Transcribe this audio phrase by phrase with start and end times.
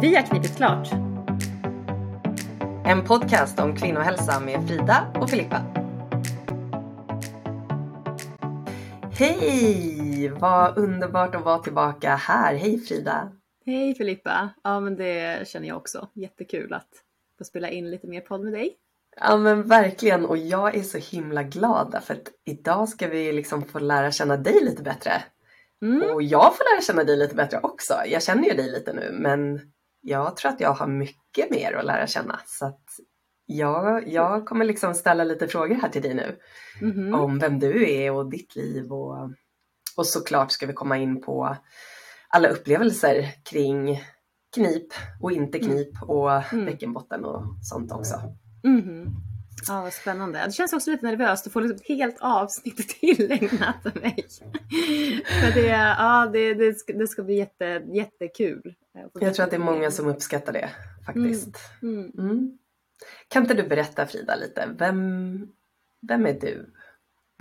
[0.00, 0.88] Vi har knipit klart.
[2.86, 5.62] En podcast om kvinnohälsa med Frida och Filippa.
[9.18, 10.28] Hej!
[10.28, 12.54] Vad underbart att vara tillbaka här.
[12.54, 13.32] Hej Frida!
[13.66, 14.50] Hej Filippa!
[14.64, 16.08] Ja men det känner jag också.
[16.14, 16.90] Jättekul att
[17.38, 18.76] få spela in lite mer podd med dig.
[19.20, 23.64] Ja men verkligen och jag är så himla glad därför att idag ska vi liksom
[23.64, 25.12] få lära känna dig lite bättre.
[25.82, 26.10] Mm.
[26.14, 27.94] Och jag får lära känna dig lite bättre också.
[28.06, 29.60] Jag känner ju dig lite nu men
[30.08, 32.40] jag tror att jag har mycket mer att lära känna.
[32.46, 32.84] Så att
[33.46, 36.38] jag, jag kommer liksom ställa lite frågor här till dig nu.
[36.80, 37.14] Mm.
[37.14, 38.92] Om vem du är och ditt liv.
[38.92, 39.30] Och,
[39.96, 41.56] och såklart ska vi komma in på
[42.28, 44.02] alla upplevelser kring
[44.54, 45.70] knip och inte mm.
[45.70, 46.64] knip och mm.
[46.64, 48.14] bäckenbotten och sånt också.
[48.64, 49.06] Mm.
[49.66, 50.42] Ja, vad spännande.
[50.46, 54.26] Det känns också lite nervöst att få liksom ett helt avsnitt tillägnat mig.
[55.42, 55.66] Men det,
[55.98, 58.74] ja, det, det, ska, det ska bli jätte, jättekul.
[59.20, 60.70] Jag tror att det är många som uppskattar det
[61.06, 61.56] faktiskt.
[61.82, 62.00] Mm.
[62.00, 62.12] Mm.
[62.18, 62.58] mm.
[63.28, 65.48] Kan inte du berätta Frida lite, vem,
[66.00, 66.74] vem är du?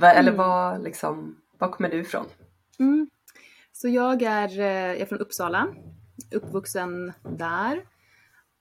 [0.01, 0.37] Eller mm.
[0.37, 2.25] var, liksom, var kommer du ifrån?
[2.79, 3.09] Mm.
[3.71, 5.67] Så jag är, eh, jag är från Uppsala,
[6.31, 7.81] uppvuxen där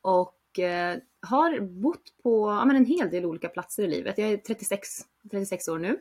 [0.03, 4.19] och eh, har bott på ja, men en hel del olika platser i livet.
[4.19, 4.89] Jag är 36,
[5.31, 6.01] 36 år nu.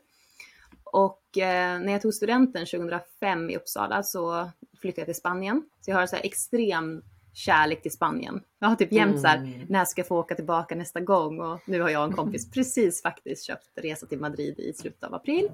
[0.84, 4.50] Och eh, när jag tog studenten 2005 i Uppsala så
[4.82, 5.64] flyttade jag till Spanien.
[5.82, 7.02] Så jag har så här extrem
[7.34, 8.42] kärlek till Spanien.
[8.60, 9.66] Jag har typ jämt så här, mm.
[9.70, 11.40] när ska jag få åka tillbaka nästa gång?
[11.40, 15.04] Och nu har jag och en kompis precis faktiskt köpt resa till Madrid i slutet
[15.04, 15.50] av april.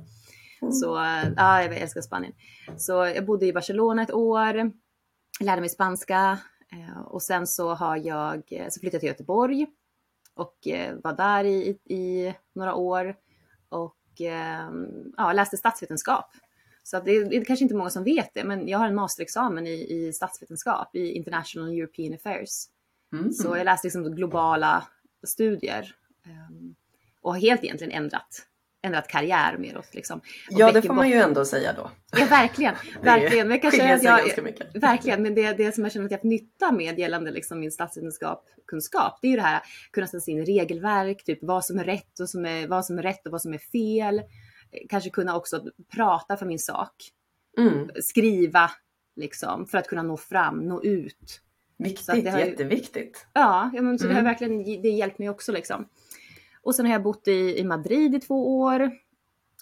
[0.62, 0.74] Mm.
[0.74, 0.86] Så
[1.38, 2.34] ja, jag älskar Spanien.
[2.78, 4.72] Så jag bodde i Barcelona ett år,
[5.40, 6.38] lärde mig spanska eh,
[7.06, 9.68] och sen så har jag så flyttade till Göteborg
[10.34, 13.16] och eh, var där i, i några år
[13.70, 16.26] och ehm, ja, läste statsvetenskap.
[16.84, 18.96] Så det är, det är kanske inte många som vet det, men jag har en
[18.96, 22.68] masterexamen i, i statsvetenskap i International European Affairs.
[23.14, 23.32] Mm.
[23.34, 24.88] Så jag läste liksom globala
[25.24, 25.96] studier
[26.50, 26.76] um,
[27.22, 28.48] och har helt egentligen ändrat
[28.84, 30.22] ändrat karriär mer åt liksom.
[30.50, 31.92] Ja, det får man ju ändå säga då.
[32.20, 32.76] Ja, verkligen.
[33.02, 33.48] verkligen.
[33.48, 34.20] Men kanske att jag,
[34.74, 37.72] verkligen, men det, det som jag känner att jag har nytta med gällande liksom min
[37.72, 39.62] statsvetenskap, kunskap, det är ju det här
[39.92, 43.04] kunna sätta in regelverk, typ vad som är rätt och som är, vad som är
[43.04, 44.22] rätt och vad som är fel.
[44.90, 45.64] Kanske kunna också
[45.96, 46.96] prata för min sak.
[47.58, 47.90] Mm.
[48.02, 48.72] Skriva
[49.16, 51.42] liksom för att kunna nå fram, nå ut.
[51.78, 53.26] Viktigt, har, jätteviktigt.
[53.34, 54.16] Ja, ja men, så mm.
[54.16, 54.56] det har mm.
[54.56, 55.88] verkligen det hjälpt mig också liksom.
[56.64, 58.92] Och sen har jag bott i, i Madrid i två år.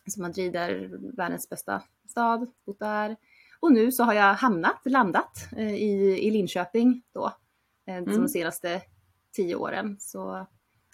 [0.07, 3.15] Så Madrid är världens bästa stad, bott där.
[3.59, 7.33] Och nu så har jag hamnat, landat eh, i, i Linköping då,
[7.87, 8.21] eh, mm.
[8.21, 8.81] de senaste
[9.31, 9.97] tio åren.
[9.99, 10.47] Så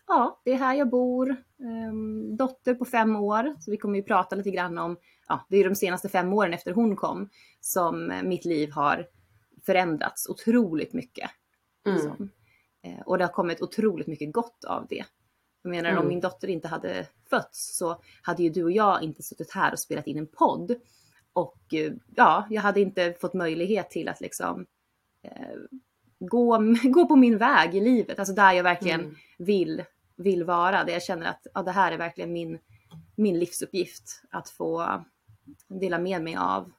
[0.07, 1.29] ja, det är här jag bor.
[1.29, 1.93] Eh,
[2.37, 5.69] dotter på fem år, så vi kommer ju prata lite grann om, ja, det är
[5.69, 7.29] de senaste fem åren efter hon kom
[7.59, 9.07] som mitt liv har
[9.65, 11.31] förändrats otroligt mycket.
[11.85, 11.95] Mm.
[11.95, 12.29] Liksom.
[12.81, 15.05] Eh, och det har kommit otroligt mycket gott av det.
[15.65, 16.01] Jag menar mm.
[16.01, 19.71] om min dotter inte hade fötts så hade ju du och jag inte suttit här
[19.71, 20.75] och spelat in en podd.
[21.33, 24.65] Och eh, ja, jag hade inte fått möjlighet till att liksom
[25.21, 25.57] eh,
[26.19, 28.19] gå, gå på min väg i livet.
[28.19, 29.15] Alltså där jag verkligen mm.
[29.37, 29.83] vill,
[30.15, 30.83] vill vara.
[30.83, 32.59] Där jag känner att ja, det här är verkligen min,
[33.15, 34.21] min livsuppgift.
[34.29, 35.03] Att få
[35.67, 36.71] dela med mig av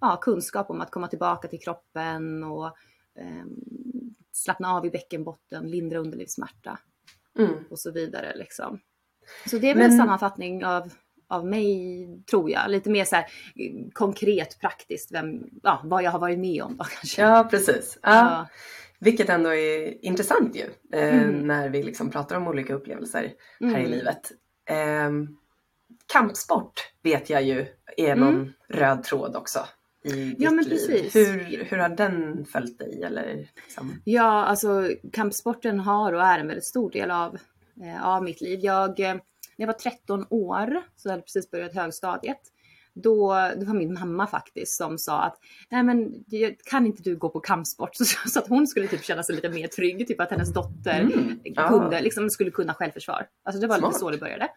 [0.00, 2.66] ja, kunskap om att komma tillbaka till kroppen och
[3.14, 3.44] eh,
[4.32, 6.78] slappna av i bäckenbotten, lindra underlivssmärta
[7.38, 7.64] mm.
[7.70, 8.36] och så vidare.
[8.36, 8.80] Liksom.
[9.46, 9.90] Så det är väl Men...
[9.92, 10.92] en sammanfattning av,
[11.28, 12.70] av mig, tror jag.
[12.70, 13.26] Lite mer så här,
[13.92, 16.76] konkret, praktiskt, vem, ja, vad jag har varit med om.
[16.76, 17.22] Då, kanske.
[17.22, 17.98] Ja, precis.
[18.02, 18.10] Ja.
[18.10, 18.48] ja.
[19.00, 21.46] Vilket ändå är intressant ju, eh, mm.
[21.46, 23.82] när vi liksom pratar om olika upplevelser här mm.
[23.82, 24.32] i livet.
[24.70, 25.10] Eh,
[26.12, 27.66] kampsport vet jag ju
[27.96, 28.52] är någon mm.
[28.68, 29.60] röd tråd också
[30.14, 30.70] i ja, men liv.
[30.70, 31.16] Precis.
[31.16, 33.02] Hur, hur har den följt dig?
[33.02, 34.02] Eller, liksom?
[34.04, 37.38] Ja, alltså kampsporten har och är en väldigt stor del av,
[37.82, 38.60] eh, av mitt liv.
[38.62, 39.20] Jag, eh, när
[39.56, 42.40] jag var 13 år, så hade jag precis börjat högstadiet,
[43.02, 46.24] då, det var min mamma faktiskt som sa att nej men
[46.70, 47.90] kan inte du gå på kampsport?
[47.96, 51.00] Så, så att hon skulle typ känna sig lite mer trygg, typ att hennes dotter
[51.00, 51.68] mm.
[51.68, 53.26] kunde, liksom, skulle kunna självförsvar.
[53.44, 53.90] Alltså det var Smart.
[53.90, 54.48] lite så det började.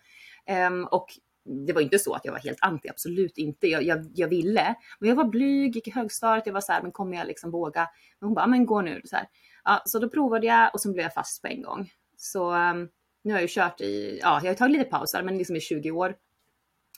[0.68, 1.08] Um, och
[1.46, 3.68] det var inte så att jag var helt anti, absolut inte.
[3.68, 6.82] Jag, jag, jag ville, men jag var blyg, gick i högstadiet, jag var så här,
[6.82, 7.88] men kommer jag liksom våga?
[8.20, 9.02] Men hon bara, men gå nu.
[9.06, 9.28] Så, här.
[9.64, 11.92] Ja, så då provade jag och så blev jag fast på en gång.
[12.18, 12.90] Så um,
[13.24, 15.60] nu har jag ju kört i, ja, jag har tagit lite pausar, men liksom i
[15.60, 16.16] 20 år.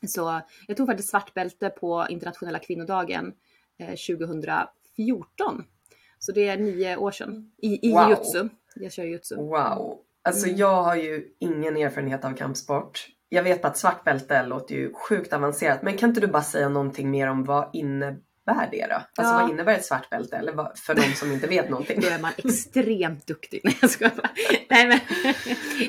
[0.07, 3.33] Så jag tog faktiskt svartbälte på internationella kvinnodagen
[3.79, 5.63] eh, 2014.
[6.19, 8.09] Så det är nio år sedan i, i wow.
[8.09, 8.49] jutsu.
[8.75, 9.35] Jag kör jutsu.
[9.35, 9.99] Wow.
[10.21, 10.57] Alltså mm.
[10.57, 15.33] jag har ju ingen erfarenhet av kampsport jag vet att svart bälte låter ju sjukt
[15.33, 18.95] avancerat, men kan inte du bara säga någonting mer om vad inne, innebär det då?
[18.95, 19.41] Alltså ja.
[19.41, 20.37] vad innebär ett svart bälte?
[20.37, 22.01] Eller vad, för de som inte vet någonting.
[22.01, 23.61] då är man extremt duktig.
[23.63, 24.29] Nej jag skojar bara.
[24.69, 24.99] Nej men,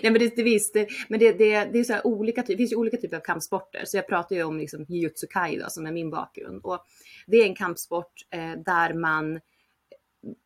[0.03, 2.57] nej, men det, det, visst, det, men det, det, det är så här olika, det
[2.57, 3.83] finns ju olika typer av kampsporter.
[3.85, 6.61] Så jag pratar ju om liksom jujutsu kaido som är min bakgrund.
[6.65, 6.79] Och
[7.27, 9.41] det är en kampsport eh, där man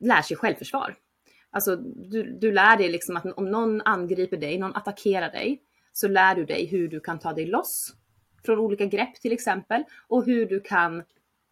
[0.01, 0.95] lär sig självförsvar.
[1.51, 5.63] Alltså du, du lär dig liksom att om någon angriper dig, någon attackerar dig,
[5.99, 7.95] så lär du dig hur du kan ta dig loss
[8.45, 11.03] från olika grepp till exempel och hur du kan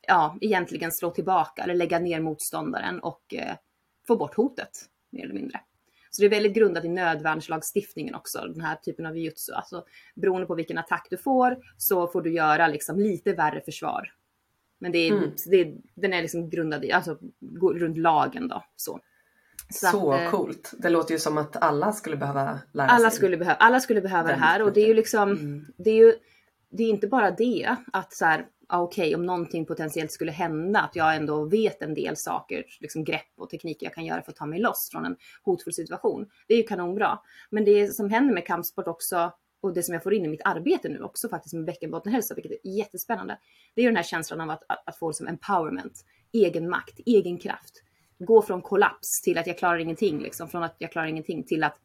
[0.07, 3.57] ja, egentligen slå tillbaka eller lägga ner motståndaren och eh,
[4.07, 4.71] få bort hotet
[5.11, 5.61] mer eller mindre.
[6.11, 9.53] Så det är väldigt grundat i nödvärnslagstiftningen också, den här typen av jutsu.
[9.53, 9.85] Alltså
[10.15, 14.13] beroende på vilken attack du får så får du göra liksom lite värre försvar.
[14.79, 15.31] Men det är, mm.
[15.51, 17.19] det är, den är liksom grundad i, alltså
[17.61, 18.65] runt lagen då.
[18.77, 19.01] Så.
[19.69, 20.73] Så, så att, eh, coolt.
[20.79, 23.17] Det låter ju som att alla skulle behöva lära alla sig.
[23.17, 25.67] Skulle behöva, alla skulle behöva det här och det är ju liksom, mm.
[25.77, 26.15] det är ju,
[26.71, 30.81] det är inte bara det att så här, okej, okay, om någonting potentiellt skulle hända,
[30.81, 34.33] att jag ändå vet en del saker, liksom grepp och tekniker jag kan göra för
[34.33, 36.27] att ta mig loss från en hotfull situation.
[36.49, 37.19] Det är ju kanonbra.
[37.51, 40.43] Men det som händer med kampsport också, och det som jag får in i mitt
[40.45, 43.39] arbete nu också faktiskt med bäckenbottenhälsa, vilket är jättespännande,
[43.75, 47.01] det är ju den här känslan av att, att, att få liksom empowerment, egen makt,
[47.07, 47.83] egen kraft
[48.19, 51.65] gå från kollaps till att jag klarar ingenting, liksom, från att jag klarar ingenting till
[51.65, 51.81] att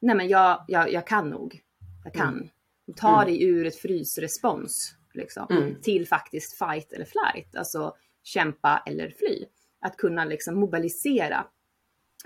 [0.00, 1.60] nej men jag, jag, jag kan nog.
[2.04, 2.34] Jag kan.
[2.34, 2.48] Mm.
[2.96, 3.26] Ta mm.
[3.26, 5.80] dig ur ett frysrespons liksom, mm.
[5.82, 9.44] till faktiskt fight eller flight, alltså kämpa eller fly.
[9.80, 11.46] Att kunna liksom mobilisera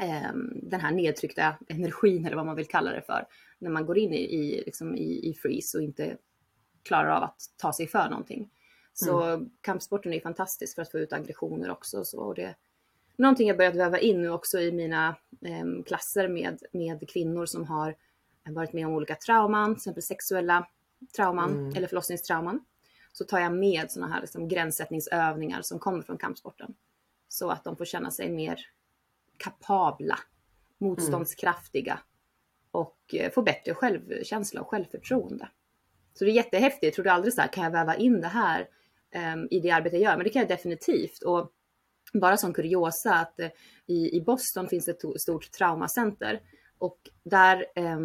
[0.03, 3.27] eh, den här nedtryckta energin eller vad man vill kalla det för
[3.59, 6.17] när man går in i, i, liksom i, i freeze och inte
[6.83, 8.51] klarar av att ta sig för någonting.
[8.93, 9.51] Så mm.
[9.61, 12.05] kampsporten är fantastisk för att få ut aggressioner också.
[12.05, 12.55] Så, och det,
[13.17, 17.65] någonting jag börjat väva in nu också i mina eh, klasser med, med kvinnor som
[17.65, 17.95] har
[18.49, 20.69] varit med om olika trauman, till exempel sexuella
[21.17, 21.77] trauman mm.
[21.77, 22.65] eller förlossningstrauman.
[23.13, 26.75] Så tar jag med sådana här liksom, gränssättningsövningar som kommer från kampsporten.
[27.29, 28.61] Så att de får känna sig mer
[29.37, 30.19] kapabla,
[30.79, 32.05] motståndskraftiga mm.
[32.71, 35.49] och eh, få bättre självkänsla och självförtroende.
[36.15, 36.85] Så det är jättehäftigt.
[36.85, 38.69] Jag trodde aldrig så här, kan jag väva in det här
[39.35, 40.17] um, i det arbete jag gör?
[40.17, 41.23] Men det kan jag definitivt.
[41.23, 41.53] Och
[42.21, 43.51] bara som kuriosa att eh,
[43.87, 46.41] i, i Boston finns det ett stort traumacenter
[46.79, 47.99] och där eh,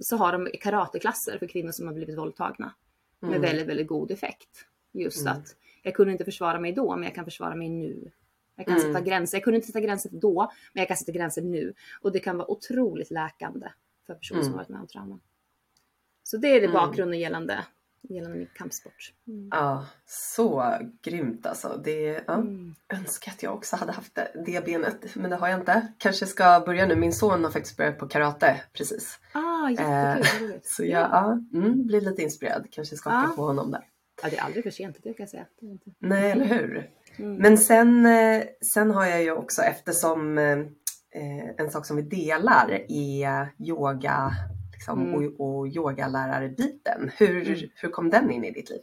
[0.00, 2.74] så har de karateklasser för kvinnor som har blivit våldtagna
[3.20, 3.42] med mm.
[3.42, 4.66] väldigt, väldigt god effekt.
[4.92, 5.32] Just mm.
[5.32, 8.10] att jag kunde inte försvara mig då, men jag kan försvara mig nu.
[8.56, 8.92] Jag kan mm.
[8.92, 9.38] sätta gränser.
[9.38, 11.74] Jag kunde inte sätta gränser då, men jag kan sätta gränser nu.
[12.00, 13.68] Och det kan vara otroligt läkande
[14.06, 14.52] för personer som mm.
[14.52, 15.20] har varit med om trauman.
[16.22, 16.72] Så det är det mm.
[16.72, 17.64] bakgrunden gällande
[18.08, 19.12] gällande min kampsport.
[19.28, 19.48] Mm.
[19.50, 21.80] Ja, så grymt alltså.
[21.84, 22.74] Det, ja, mm.
[22.92, 25.92] önskar att jag också hade haft det, det benet, men det har jag inte.
[25.98, 26.96] Kanske ska börja nu.
[26.96, 29.18] Min son har faktiskt börjat på karate precis.
[29.32, 30.50] Ah, jättekul.
[30.50, 32.66] Eh, så jag ja, mm, blir lite inspirerad.
[32.70, 33.36] Kanske ska åka ah.
[33.36, 33.84] på honom där.
[34.22, 35.46] Ja, det är aldrig för sent, det kan jag säga.
[35.98, 36.90] Nej, eller hur?
[37.16, 37.36] Mm.
[37.36, 38.42] Men sen, eh,
[38.74, 40.58] sen har jag ju också eftersom eh,
[41.58, 44.32] en sak som vi delar är yoga
[44.84, 45.34] liksom, mm.
[45.38, 47.10] och, och yogalärarbiten.
[47.16, 47.70] Hur, mm.
[47.74, 48.80] hur kom den in i ditt liv?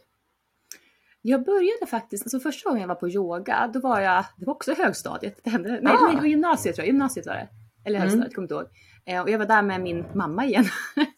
[1.22, 4.54] Jag började faktiskt, alltså första gången jag var på yoga, då var jag, det var
[4.54, 6.12] också högstadiet, det hände, nej, ah.
[6.12, 7.48] nej gymnasiet tror jag, gymnasiet var det.
[7.84, 8.00] Eller mm.
[8.00, 8.34] högstadiet, mm.
[8.34, 8.66] kommer inte ihåg.
[9.06, 10.64] Eh, och jag var där med min mamma igen.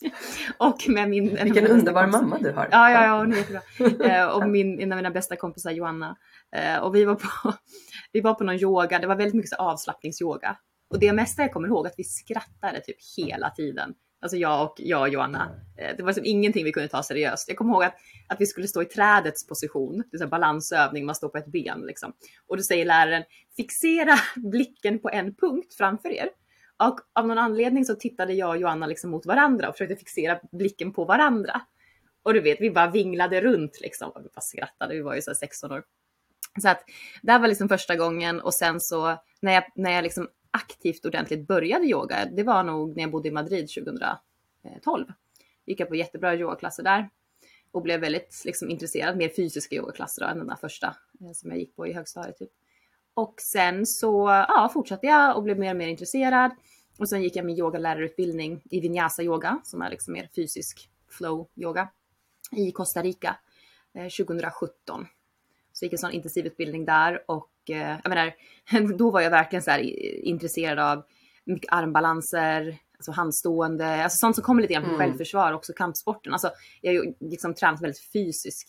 [0.58, 1.38] och med min...
[1.42, 2.68] Vilken underbar mamma du har.
[2.70, 3.62] Ja, ja, ja, hon är jättebra.
[4.10, 6.16] Eh, och min, en av mina bästa kompisar Joanna.
[6.56, 7.28] Eh, och vi var, på,
[8.12, 10.56] vi var på någon yoga, det var väldigt mycket så avslappningsyoga.
[10.90, 13.94] Och det mesta jag kommer ihåg att vi skrattade typ hela tiden.
[14.24, 15.50] Alltså jag och, jag och Joanna.
[15.76, 17.48] Eh, det var liksom ingenting vi kunde ta seriöst.
[17.48, 17.94] Jag kommer ihåg att,
[18.28, 20.04] att vi skulle stå i trädets position.
[20.12, 22.12] Det är balansövning, man står på ett ben liksom.
[22.46, 23.22] Och då säger läraren,
[23.56, 26.28] fixera blicken på en punkt framför er.
[26.76, 30.40] Och av någon anledning så tittade jag och Joanna liksom mot varandra och försökte fixera
[30.52, 31.60] blicken på varandra.
[32.22, 34.10] Och du vet, vi bara vinglade runt liksom.
[34.10, 35.84] Och vi bara skrattade, vi var ju så 16 år.
[36.62, 36.84] Så att
[37.22, 41.04] det här var liksom första gången och sen så när jag, när jag liksom aktivt
[41.04, 45.06] ordentligt började yoga, det var nog när jag bodde i Madrid 2012.
[45.66, 47.10] Gick jag på jättebra yogaklasser där
[47.70, 50.86] och blev väldigt liksom, intresserad, mer fysiska yogaklasser då, än den där första
[51.20, 52.38] eh, som jag gick på i högstadiet.
[52.38, 52.50] Typ.
[53.14, 56.50] Och sen så ja, fortsatte jag och blev mer och mer intresserad.
[56.98, 61.48] Och sen gick jag min yogalärarutbildning i vinyasa yoga som är liksom mer fysisk flow
[61.56, 61.88] yoga
[62.56, 63.36] i Costa Rica
[63.94, 65.06] eh, 2017.
[65.72, 68.34] Så jag gick en sån intensivutbildning där och jag menar,
[68.98, 69.78] då var jag verkligen så
[70.22, 71.04] intresserad av
[71.44, 75.06] mycket armbalanser, alltså handstående, alltså sånt som kommer lite grann från mm.
[75.06, 76.32] självförsvar, också kampsporten.
[76.32, 78.66] Alltså jag har liksom tränat väldigt fysisk,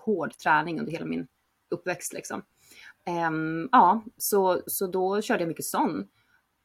[0.00, 1.26] hård träning under hela min
[1.70, 2.42] uppväxt liksom.
[3.28, 6.08] Um, ja, så, så då körde jag mycket sån.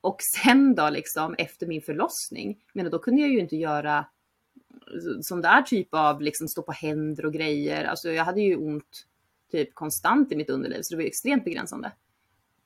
[0.01, 4.05] Och sen då liksom efter min förlossning, men då kunde jag ju inte göra
[5.21, 7.83] sån där typ av liksom stå på händer och grejer.
[7.83, 9.05] Alltså jag hade ju ont
[9.51, 11.91] typ konstant i mitt underliv, så det var extremt begränsande.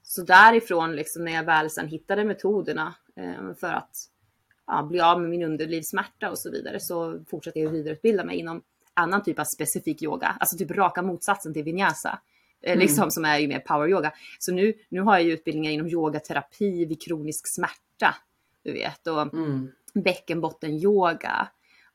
[0.04, 3.96] Så därifrån, liksom, när jag väl sen hittade metoderna eh, för att
[4.68, 8.63] ja, bli av med min underlivssmärta och så vidare, så fortsatte jag vidareutbilda mig inom
[8.94, 12.20] annan typ av specifik yoga, alltså typ raka motsatsen till vinyasa.
[12.62, 12.80] Eh, mm.
[12.80, 14.13] Liksom, som är ju mer power yoga.
[14.39, 18.15] Så nu, nu har jag ju utbildningar inom yogaterapi vid kronisk smärta.
[18.63, 19.72] Du vet, och mm.
[19.94, 21.48] bäckenbottenyoga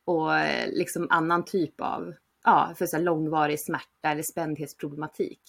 [0.05, 5.41] och eh, liksom annan typ av, ja, för så långvarig smärta eller spändhetsproblematik.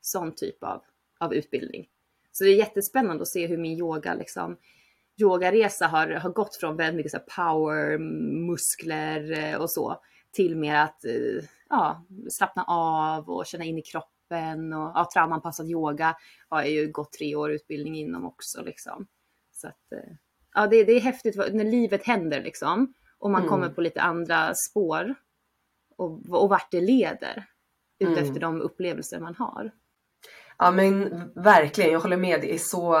[0.00, 0.82] Sån typ av,
[1.20, 1.88] av utbildning.
[2.32, 4.56] Så det är jättespännande att se hur min yoga liksom,
[5.20, 7.98] yogaresa har, har gått från väldigt mycket så power,
[8.48, 10.02] muskler eh, och så
[10.32, 11.04] till mer att
[11.68, 16.16] ja, slappna av och känna in i kroppen kroppen och ja, traumanpassad yoga
[16.48, 19.06] har jag ju gått tre år utbildning inom också liksom.
[19.52, 20.14] Så att, eh,
[20.54, 23.50] ja, det, det är häftigt när livet händer liksom och man mm.
[23.50, 25.14] kommer på lite andra spår
[25.98, 27.44] och, och vart det leder
[27.98, 28.40] utefter mm.
[28.40, 29.70] de upplevelser man har.
[30.58, 32.40] Ja men verkligen, jag håller med.
[32.40, 32.98] Det är så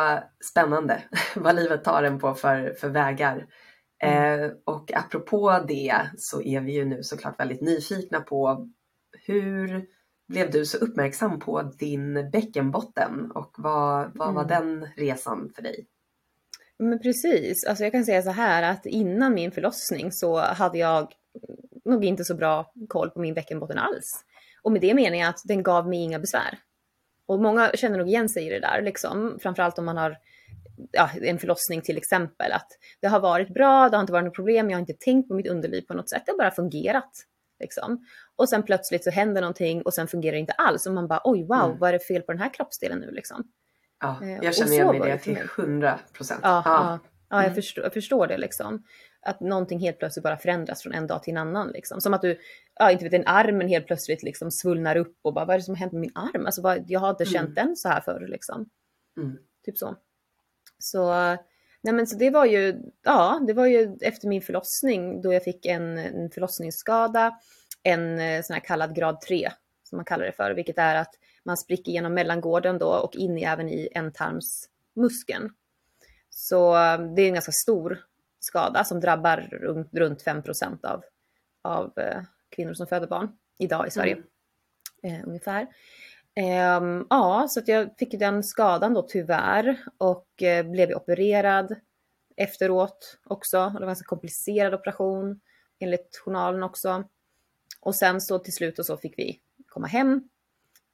[0.50, 1.02] spännande
[1.36, 3.46] vad livet tar en på för, för vägar.
[4.02, 4.40] Mm.
[4.42, 8.68] Eh, och apropå det så är vi ju nu såklart väldigt nyfikna på
[9.26, 9.86] hur
[10.28, 14.48] blev du så uppmärksam på din bäckenbotten och vad, vad var mm.
[14.48, 15.86] den resan för dig?
[16.78, 21.12] Men precis, alltså jag kan säga så här att innan min förlossning så hade jag
[21.84, 24.24] nog inte så bra koll på min bäckenbotten alls.
[24.62, 26.58] Och med det menar jag att den gav mig inga besvär.
[27.26, 29.38] Och många känner nog igen sig i det där, liksom.
[29.42, 30.16] framförallt om man har
[30.92, 32.52] ja, en förlossning till exempel.
[32.52, 32.68] Att
[33.00, 35.34] det har varit bra, det har inte varit något problem, jag har inte tänkt på
[35.34, 37.10] mitt underliv på något sätt, det har bara fungerat.
[37.60, 38.06] Liksom.
[38.36, 40.86] Och sen plötsligt så händer någonting och sen fungerar det inte alls.
[40.86, 41.78] Och man bara oj wow, mm.
[41.78, 43.44] vad är det fel på den här kroppsdelen nu liksom?
[44.00, 46.40] Ja, eh, jag känner igen mig det till hundra procent.
[46.42, 46.98] Ja, ja.
[47.30, 47.54] Ja jag, mm.
[47.54, 48.84] förstår, jag förstår det liksom.
[49.20, 51.68] Att någonting helt plötsligt bara förändras från en dag till en annan.
[51.68, 52.00] Liksom.
[52.00, 52.38] Som att du,
[52.74, 55.64] ja, inte vet, en armen helt plötsligt liksom svullnar upp och bara vad är det
[55.64, 56.46] som har hänt med min arm?
[56.46, 57.32] Alltså, vad, jag har inte mm.
[57.32, 58.68] känt den så här förr liksom.
[59.16, 59.38] Mm.
[59.64, 59.96] Typ så.
[60.78, 61.12] Så,
[61.82, 65.44] nej men så det var ju, ja, det var ju efter min förlossning då jag
[65.44, 67.38] fick en, en förlossningsskada
[67.82, 69.50] en eh, sån här kallad grad 3
[69.82, 73.38] som man kallar det för, vilket är att man spricker genom mellangården då och in
[73.38, 75.50] i, även i ändtarmsmuskeln.
[76.38, 78.04] Så eh, det är en ganska stor
[78.40, 80.42] skada som drabbar runt, runt 5
[80.82, 81.02] av,
[81.62, 83.28] av eh, kvinnor som föder barn
[83.58, 84.16] idag i Sverige.
[85.02, 85.20] Mm.
[85.20, 85.66] Eh, ungefär.
[86.34, 91.74] Eh, ja, så jag fick den skadan då tyvärr och eh, blev opererad
[92.36, 93.56] efteråt också.
[93.56, 95.40] Det var en ganska komplicerad operation
[95.78, 97.04] enligt journalen också.
[97.80, 100.28] Och sen så till slut och så fick vi komma hem.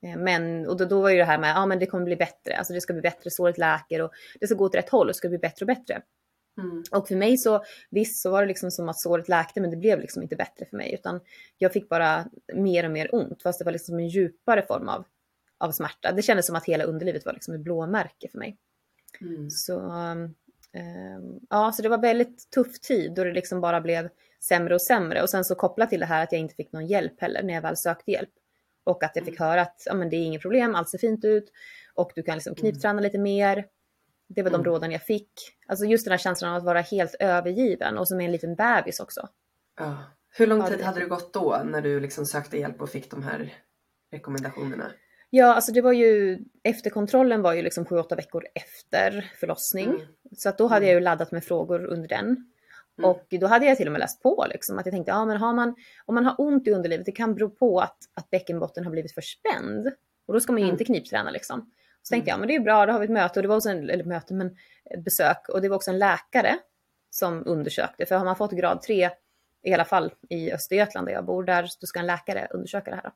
[0.04, 2.16] Eh, men, och då, då var ju det här med, ja men det kommer bli
[2.16, 5.06] bättre, alltså det ska bli bättre, såret läker och det ska gå åt rätt håll
[5.06, 6.02] och det ska bli bättre och bättre.
[6.58, 6.82] Mm.
[6.90, 9.76] Och för mig så, visst så var det liksom som att såret läkte men det
[9.76, 11.20] blev liksom inte bättre för mig utan
[11.58, 15.04] jag fick bara mer och mer ont fast det var liksom en djupare form av,
[15.58, 16.12] av smärta.
[16.12, 18.56] Det kändes som att hela underlivet var liksom ett blåmärke för mig.
[19.20, 19.50] Mm.
[19.50, 20.34] Så, um,
[21.50, 24.08] ja, så det var väldigt tuff tid då det liksom bara blev
[24.40, 25.23] sämre och sämre.
[25.23, 27.54] Och sen så kopplat till det här att jag inte fick någon hjälp heller när
[27.54, 28.30] jag väl sökte hjälp.
[28.84, 29.48] Och att jag fick mm.
[29.48, 31.52] höra att ja, men det är inget problem, allt ser fint ut
[31.94, 32.60] och du kan liksom mm.
[32.60, 33.66] knipträna lite mer.
[34.28, 34.64] Det var de mm.
[34.64, 35.30] råden jag fick.
[35.66, 39.00] Alltså just den här känslan av att vara helt övergiven och som en liten bebis
[39.00, 39.28] också.
[39.78, 39.96] Ja.
[40.36, 43.22] Hur lång tid hade det gått då när du liksom sökte hjälp och fick de
[43.22, 43.54] här
[44.12, 44.90] rekommendationerna?
[45.30, 49.88] Ja, alltså det var ju efterkontrollen var ju liksom 7-8 veckor efter förlossning.
[49.88, 50.00] Mm.
[50.36, 52.52] Så att då hade jag ju laddat med frågor under den.
[52.98, 53.10] Mm.
[53.10, 55.36] Och då hade jag till och med läst på liksom, att jag tänkte, ja men
[55.36, 55.74] har man,
[56.04, 59.14] om man har ont i underlivet, det kan bero på att, att bäckenbotten har blivit
[59.14, 59.86] för spänd.
[60.26, 60.74] Och då ska man ju mm.
[60.74, 61.70] inte knipträna liksom.
[62.02, 63.56] Så tänkte jag, men det är bra, då har vi ett möte och det var
[63.56, 64.56] också en, eller möte, men
[64.90, 66.58] ett besök och det var också en läkare
[67.10, 68.06] som undersökte.
[68.06, 69.10] För har man fått grad 3,
[69.62, 72.96] i alla fall i Östergötland där jag bor, där då ska en läkare undersöka det
[72.96, 73.12] här.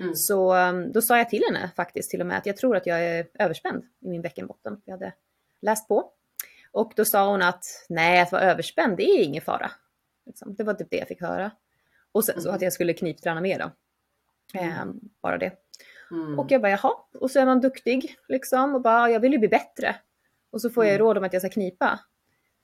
[0.00, 0.14] Mm.
[0.14, 2.86] Så um, då sa jag till henne faktiskt till och med att jag tror att
[2.86, 4.80] jag är överspänd i min bäckenbotten.
[4.84, 5.12] Jag hade
[5.62, 6.10] läst på.
[6.74, 9.70] Och då sa hon att nej, att vara överspänd, det är ingen fara.
[10.26, 10.54] Liksom.
[10.54, 11.50] Det var typ det jag fick höra.
[12.12, 12.56] Och sen så mm.
[12.56, 13.70] att jag skulle knipträna mer då.
[14.60, 14.84] Eh,
[15.22, 15.52] bara det.
[16.10, 16.38] Mm.
[16.38, 19.38] Och jag bara jaha, och så är man duktig liksom och bara jag vill ju
[19.38, 19.96] bli bättre.
[20.50, 21.06] Och så får jag mm.
[21.06, 22.00] råd om att jag ska knipa.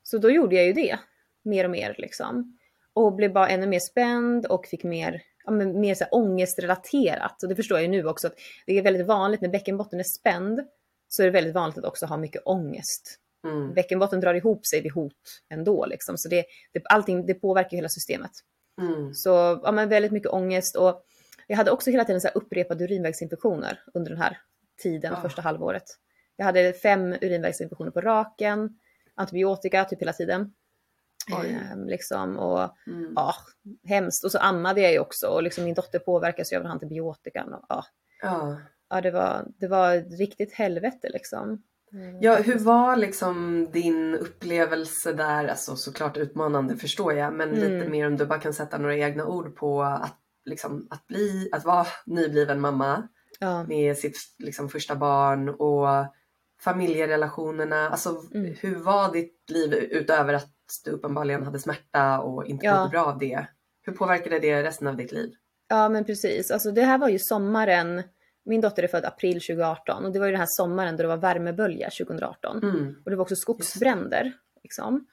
[0.03, 0.99] Så då gjorde jag ju det
[1.43, 2.57] mer och mer liksom.
[2.93, 7.43] Och blev bara ännu mer spänd och fick mer, ja, men mer så här ångestrelaterat.
[7.43, 10.03] Och det förstår jag ju nu också att det är väldigt vanligt när bäckenbotten är
[10.03, 10.61] spänd
[11.07, 13.20] så är det väldigt vanligt att också ha mycket ångest.
[13.47, 13.73] Mm.
[13.73, 15.85] Bäckenbotten drar ihop sig vid hot ändå.
[15.85, 16.17] Liksom.
[16.17, 18.31] Så det, det, allting, det påverkar hela systemet.
[18.81, 19.13] Mm.
[19.13, 20.75] Så ja, men väldigt mycket ångest.
[20.75, 21.03] Och
[21.47, 24.37] jag hade också hela tiden så upprepade urinvägsinfektioner under den här
[24.81, 25.21] tiden, oh.
[25.21, 25.83] första halvåret.
[26.35, 28.79] Jag hade fem urinvägsinfektioner på raken,
[29.15, 30.53] antibiotika typ hela tiden.
[31.45, 33.13] Ehm, liksom, och mm.
[33.15, 33.35] ja,
[33.87, 34.25] hemskt.
[34.25, 37.53] Och så ammade jag ju också och liksom min dotter påverkas ju av antibiotikan.
[37.53, 37.85] Och, ja.
[38.21, 38.61] Ja.
[38.89, 41.63] Ja, det var, det var riktigt helvete liksom.
[42.21, 45.47] Ja, hur var liksom din upplevelse där?
[45.47, 47.59] Alltså såklart utmanande förstår jag, men Mm.
[47.59, 51.49] lite mer om du bara kan sätta några egna ord på att, liksom, att, bli,
[51.51, 53.07] att vara nybliven mamma
[53.39, 53.63] Ja.
[53.63, 55.87] med sitt liksom, första barn och
[56.61, 57.89] familjerelationerna.
[57.89, 58.55] Alltså Mm.
[58.61, 60.49] hur var ditt liv utöver att
[60.85, 62.77] du uppenbarligen hade smärta och inte Ja.
[62.77, 63.45] mådde bra av det?
[63.81, 65.31] Hur påverkade det resten av ditt liv?
[65.69, 68.03] Ja men precis, alltså det här var ju sommaren,
[68.43, 71.07] min dotter är född april 2018 och det var ju den här sommaren då det
[71.07, 72.63] var värmebölja 2018.
[72.63, 72.95] Mm.
[73.05, 74.33] Och det var också skogsbränder.
[74.63, 75.05] Liksom.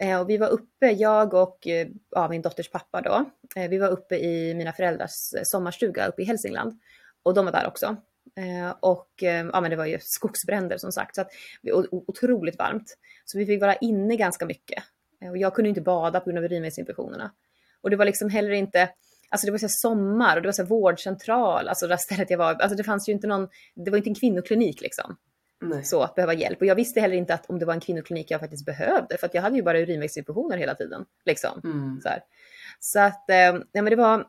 [0.00, 3.78] Eh, och vi var uppe, jag och eh, ja, min dotters pappa då, eh, vi
[3.78, 6.80] var uppe i mina föräldrars eh, sommarstuga uppe i Hälsingland.
[7.22, 7.96] Och de var där också.
[8.36, 9.10] Eh, och
[9.52, 11.30] ja, men det var ju skogsbränder som sagt, så att,
[11.72, 12.96] och, och, otroligt varmt.
[13.24, 14.84] Så vi fick vara inne ganska mycket.
[15.30, 17.32] Och jag kunde inte bada på grund av urinvägsinfektionerna.
[17.80, 18.88] Och det var liksom heller inte,
[19.30, 22.38] alltså det var så sommar och det var så vårdcentral, alltså det där stället jag
[22.38, 25.16] var, alltså det fanns ju inte någon, det var inte en kvinnoklinik liksom
[25.60, 25.84] Nej.
[25.84, 26.60] så att behöva hjälp.
[26.60, 29.26] Och jag visste heller inte att om det var en kvinnoklinik jag faktiskt behövde, för
[29.26, 31.04] att jag hade ju bara urinvägsinfektioner hela tiden.
[31.24, 31.60] Liksom.
[31.64, 32.00] Mm.
[32.02, 32.08] Så,
[32.80, 33.36] så att, eh,
[33.72, 34.26] ja, men det var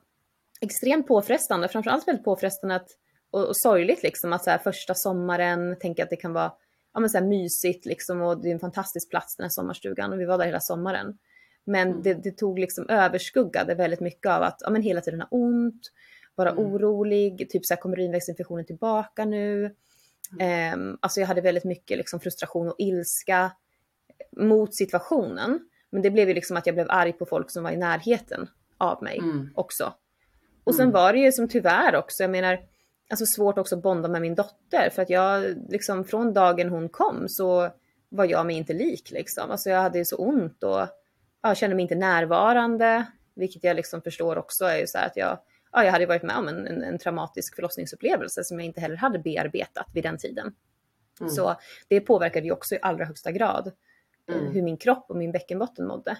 [0.62, 2.88] extremt påfrestande, framförallt väldigt påfrestande att,
[3.32, 6.52] och, och sorgligt liksom att så här, första sommaren, tänka att det kan vara
[6.94, 10.14] ja, men så här, mysigt liksom och det är en fantastisk plats den här sommarstugan
[10.14, 11.18] och vi var där hela sommaren.
[11.64, 12.02] Men Mm.
[12.04, 15.82] det, det tog liksom överskuggade väldigt mycket av att ja, men hela tiden ha ont,
[16.36, 16.66] vara Mm.
[16.66, 19.76] orolig, typ så här, kommer urinvägsinfektionen tillbaka nu?
[20.74, 23.52] Um, alltså jag hade väldigt mycket liksom, frustration och ilska
[24.38, 25.60] mot situationen.
[25.90, 28.50] Men det blev ju liksom att jag blev arg på folk som var i närheten
[28.78, 29.50] av mig Mm.
[29.56, 29.94] också.
[30.64, 30.94] Och sen Mm.
[30.94, 32.60] var det ju som tyvärr också, jag menar,
[33.10, 36.90] alltså svårt också att bonda med min dotter för att jag liksom från dagen hon
[36.90, 37.70] kom så
[38.10, 39.52] var jag mig inte lik liksom.
[39.52, 40.88] Alltså jag hade ju så ont och
[41.44, 43.06] ja, kände mig inte närvarande,
[43.36, 45.40] vilket jag liksom förstår också är ju så här att jag,
[45.72, 48.96] ja, jag hade varit med om en, en, en traumatisk förlossningsupplevelse som jag inte heller
[48.96, 50.54] hade bearbetat vid den tiden.
[51.20, 51.30] Mm.
[51.30, 51.56] Så
[51.88, 53.72] det påverkade ju också i allra högsta grad eh,
[54.36, 54.54] Mm.
[54.54, 56.18] hur min kropp och min bäckenbotten mådde.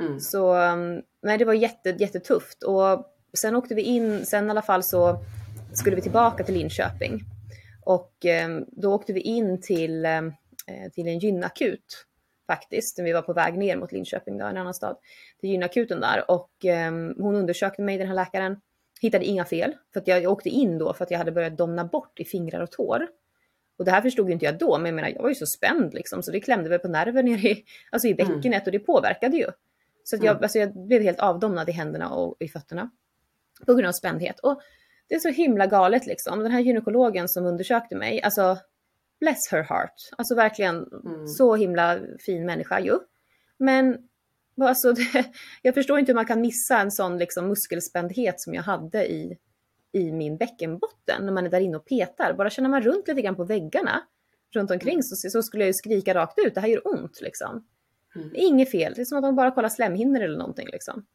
[0.00, 0.20] Mm.
[0.20, 2.62] Så um, nej, det var jätte, jättetufft.
[2.62, 3.06] Och
[3.38, 5.24] sen åkte vi in, sen i alla fall så
[5.72, 7.20] skulle vi tillbaka till Linköping.
[7.82, 8.12] Och
[8.46, 10.22] um, då åkte vi in till, eh,
[10.92, 12.06] till en gynakut
[12.52, 12.98] faktiskt.
[12.98, 14.96] Vi var på väg ner mot Linköping, då, en annan stad.
[15.40, 16.50] Till gynakuten där och
[16.88, 18.56] um, hon undersökte mig, den här läkaren.
[19.00, 19.74] Hittade inga fel.
[19.92, 22.24] För att jag, jag åkte in då för att jag hade börjat domna bort i
[22.24, 23.08] fingrar och tår.
[23.78, 25.46] Och det här förstod ju inte jag då, men jag menar jag var ju så
[25.46, 28.26] spänd liksom så det klämde väl på nerver nere i, alltså i Mm.
[28.36, 29.46] bäckenet och det påverkade ju.
[30.04, 30.42] Så att jag, Mm.
[30.42, 32.90] alltså jag blev helt avdomnad i händerna och i fötterna.
[33.66, 34.40] På grund av spändhet.
[34.40, 34.60] Och
[35.08, 36.38] det är så himla galet liksom.
[36.42, 38.58] Den här gynekologen som undersökte mig, alltså
[39.20, 39.94] bless her heart.
[40.18, 41.26] Alltså verkligen Mm.
[41.26, 42.98] så himla fin människa ju.
[43.58, 43.98] Men
[44.60, 45.02] alltså, det,
[45.62, 49.38] jag förstår inte hur man kan missa en sån liksom muskelspändhet som jag hade i,
[49.92, 52.32] i min bäckenbotten när man är där inne och petar.
[52.32, 54.02] Bara känner man runt lite grann på väggarna
[54.54, 57.64] runt omkring så, så skulle jag ju skrika rakt ut, det här gör ont liksom.
[58.14, 58.28] Mm.
[58.28, 61.06] Det är inget fel, det är som att man bara kollar slemhinnor eller någonting liksom.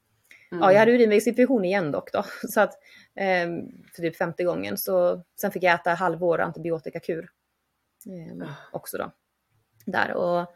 [0.52, 0.64] Mm.
[0.64, 2.74] Ja, jag hade urinvägsinfektion igen dock då, så att
[3.16, 3.48] eh,
[3.96, 4.78] för typ femte gången.
[4.78, 7.30] Så sen fick jag äta halvår antibiotikakur
[8.06, 9.12] eh, också då.
[9.86, 10.48] Där och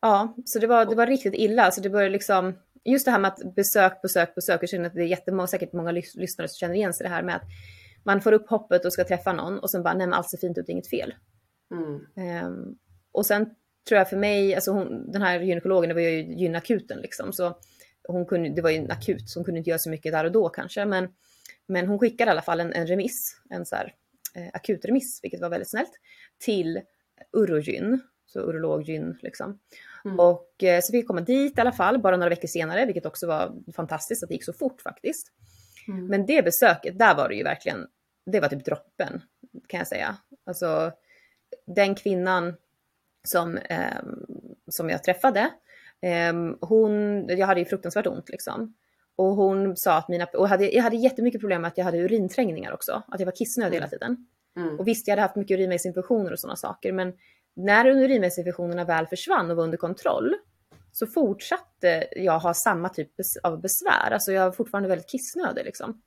[0.00, 1.70] ja, så det var, det var riktigt illa.
[1.70, 4.62] Så det började liksom, just det här med att besök, besök, besök.
[4.62, 7.10] Jag känner att det är jättemånga, säkert många lys- lyssnare som känner igen sig det
[7.10, 7.44] här med att
[8.04, 10.38] man får upp hoppet och ska träffa någon och sen bara, nej men allt ser
[10.38, 11.14] fint ut, inget fel.
[11.70, 12.00] Mm.
[12.16, 12.78] Ehm,
[13.12, 13.46] och sen
[13.88, 17.58] tror jag för mig, alltså hon, den här gynekologen, det var ju gynakuten liksom, så
[18.08, 20.24] hon kunde, det var ju en akut, så hon kunde inte göra så mycket där
[20.24, 21.08] och då kanske, men,
[21.66, 23.94] men hon skickade i alla fall en, en remiss, en så här,
[24.34, 25.92] eh, akutremiss, vilket var väldigt snällt,
[26.38, 26.80] till
[27.32, 29.58] urogyn, så urologgyn liksom.
[30.04, 30.20] Mm.
[30.20, 33.06] Och eh, så fick jag komma dit i alla fall, bara några veckor senare, vilket
[33.06, 35.32] också var fantastiskt att det gick så fort faktiskt.
[35.88, 36.06] Mm.
[36.06, 37.86] Men det besöket, där var det ju verkligen,
[38.26, 39.22] det var typ droppen
[39.66, 40.16] kan jag säga.
[40.46, 40.92] Alltså
[41.66, 42.54] den kvinnan
[43.28, 44.26] som, ehm,
[44.68, 45.50] som jag träffade,
[46.02, 48.74] ehm, hon, jag hade ju fruktansvärt ont liksom.
[49.16, 51.98] Och hon sa att mina, och hade, jag hade jättemycket problem med att jag hade
[51.98, 54.26] urinträngningar också, att jag var kissnödig hela tiden.
[54.58, 54.78] Mm.
[54.78, 57.12] Och visst, jag hade haft mycket urinvägsinfektioner och sådana saker, men
[57.56, 60.34] när urinvägsinfektionerna väl försvann och var under kontroll
[60.92, 63.10] så fortsatte jag ha samma typ
[63.42, 64.10] av besvär.
[64.10, 66.02] Alltså jag var fortfarande väldigt kissnödig liksom.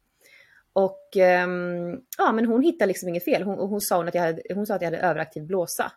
[0.73, 3.43] Och ehm, ja, men hon hittade liksom inget fel.
[3.43, 5.91] Hon, och hon, sa hon, att jag hade, hon sa att jag hade överaktiv blåsa.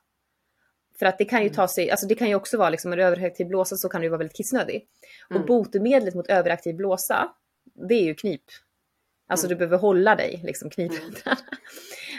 [0.99, 3.01] För att det kan ju ta sig, alltså det kan ju också vara liksom en
[3.01, 4.87] överaktiv blåsa så kan du vara väldigt kissnödig.
[5.29, 5.47] Och Mm.
[5.47, 7.29] botemedlet mot överaktiv blåsa,
[7.89, 8.43] det är ju knip.
[9.29, 9.55] Alltså Mm.
[9.55, 11.37] du behöver hålla dig, liksom knipträna.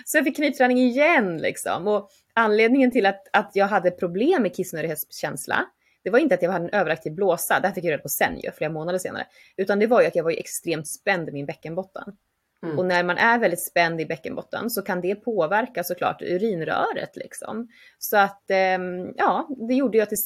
[0.07, 1.87] Så jag fick knipträning igen liksom.
[1.87, 5.65] Och anledningen till att, att jag hade problem med kissnödighetskänsla,
[6.03, 8.09] det var inte att jag hade en överaktiv blåsa, det här fick jag reda på
[8.09, 9.27] sen ju, flera månader senare.
[9.57, 12.15] Utan det var ju att jag var extremt spänd i min bäckenbotten.
[12.63, 12.79] Mm.
[12.79, 17.67] Och när man är väldigt spänd i bäckenbotten så kan det påverka såklart urinröret liksom.
[17.99, 20.17] Så att ehm, ja, det gjorde ju att det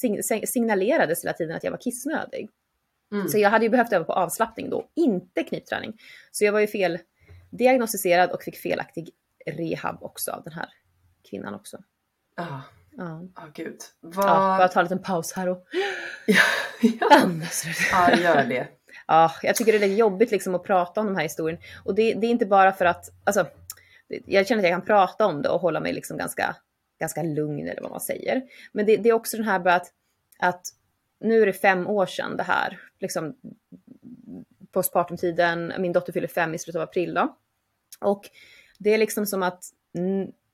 [0.47, 2.49] signalerades hela tiden att jag var kissnödig.
[3.11, 3.27] Mm.
[3.27, 5.93] Så jag hade ju behövt öva på avslappning då, inte knipträning.
[6.31, 6.99] Så jag var ju fel
[7.51, 9.09] diagnostiserad och fick felaktig
[9.45, 10.69] rehab också av den här
[11.29, 11.77] kvinnan också.
[12.35, 12.61] Ah.
[12.97, 13.77] Ja, oh, gud.
[13.99, 14.25] Vad...
[14.25, 15.65] Ja, bara ta en liten paus här och
[16.25, 16.41] ja,
[16.81, 17.29] ja.
[17.91, 18.67] ja, gör det.
[19.07, 21.61] Ja, jag tycker det är jobbigt liksom att prata om de här historierna.
[21.83, 23.47] Och det, det, är inte bara för att, alltså,
[24.25, 26.55] jag känner att jag kan prata om det och hålla mig liksom ganska,
[26.99, 28.41] ganska lugn eller vad man säger.
[28.71, 29.87] Men det, det är också den här bara att,
[30.39, 30.61] att
[31.19, 33.35] nu är det fem år sedan det här, liksom
[34.71, 37.37] postpartumtiden, min dotter fyller fem i slutet av april då.
[37.99, 38.29] Och
[38.79, 39.63] det är liksom som att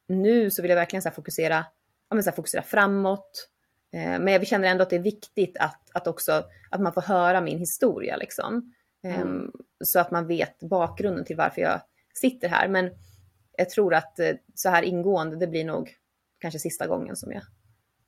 [0.07, 1.65] nu så vill jag verkligen så fokusera,
[2.09, 3.49] ja, så fokusera framåt.
[3.93, 7.01] Eh, men jag känner ändå att det är viktigt att, att också att man får
[7.01, 8.73] höra min historia liksom.
[9.03, 9.21] Mm.
[9.21, 9.51] Ehm,
[9.83, 11.81] så att man vet bakgrunden till varför jag
[12.13, 12.67] sitter här.
[12.67, 12.91] Men
[13.57, 15.95] jag tror att eh, så här ingående, det blir nog
[16.39, 17.41] kanske sista gången som jag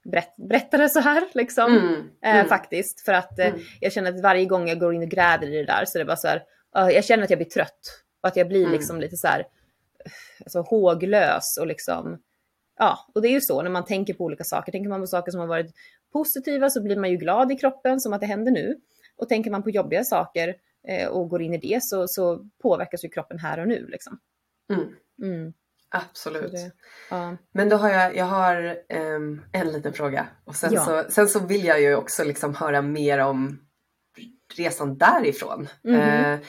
[0.04, 1.78] berätt, berättade så här liksom.
[1.78, 2.48] Mm, eh, mm.
[2.48, 3.02] faktiskt.
[3.02, 3.60] För att eh, mm.
[3.80, 6.00] jag känner att varje gång jag går in och gräver i det där så är
[6.00, 8.04] det bara så här, jag känner att jag blir trött.
[8.22, 8.72] Och att jag blir mm.
[8.72, 9.48] liksom lite så här,
[10.40, 12.22] alltså håglös och liksom,
[12.78, 14.72] ja, och det är ju så när man tänker på olika saker.
[14.72, 15.76] Tänker man på saker som har varit
[16.14, 18.76] positiva så blir man ju glad i kroppen som att det händer nu.
[19.18, 20.56] Och tänker man på jobbiga saker
[20.88, 24.20] eh, och går in i det så, så påverkas ju kroppen här och nu liksom.
[24.74, 24.88] Mm.
[25.24, 25.54] Mm.
[25.90, 26.52] Absolut.
[26.52, 26.72] Det,
[27.10, 27.38] ja.
[27.52, 28.78] Men då har jag, jag har
[29.16, 30.86] um, en liten fråga och sen, ja.
[30.86, 33.60] så, sen så vill jag ju också liksom höra mer om
[34.56, 35.68] resan därifrån.
[35.84, 36.40] Mm uh,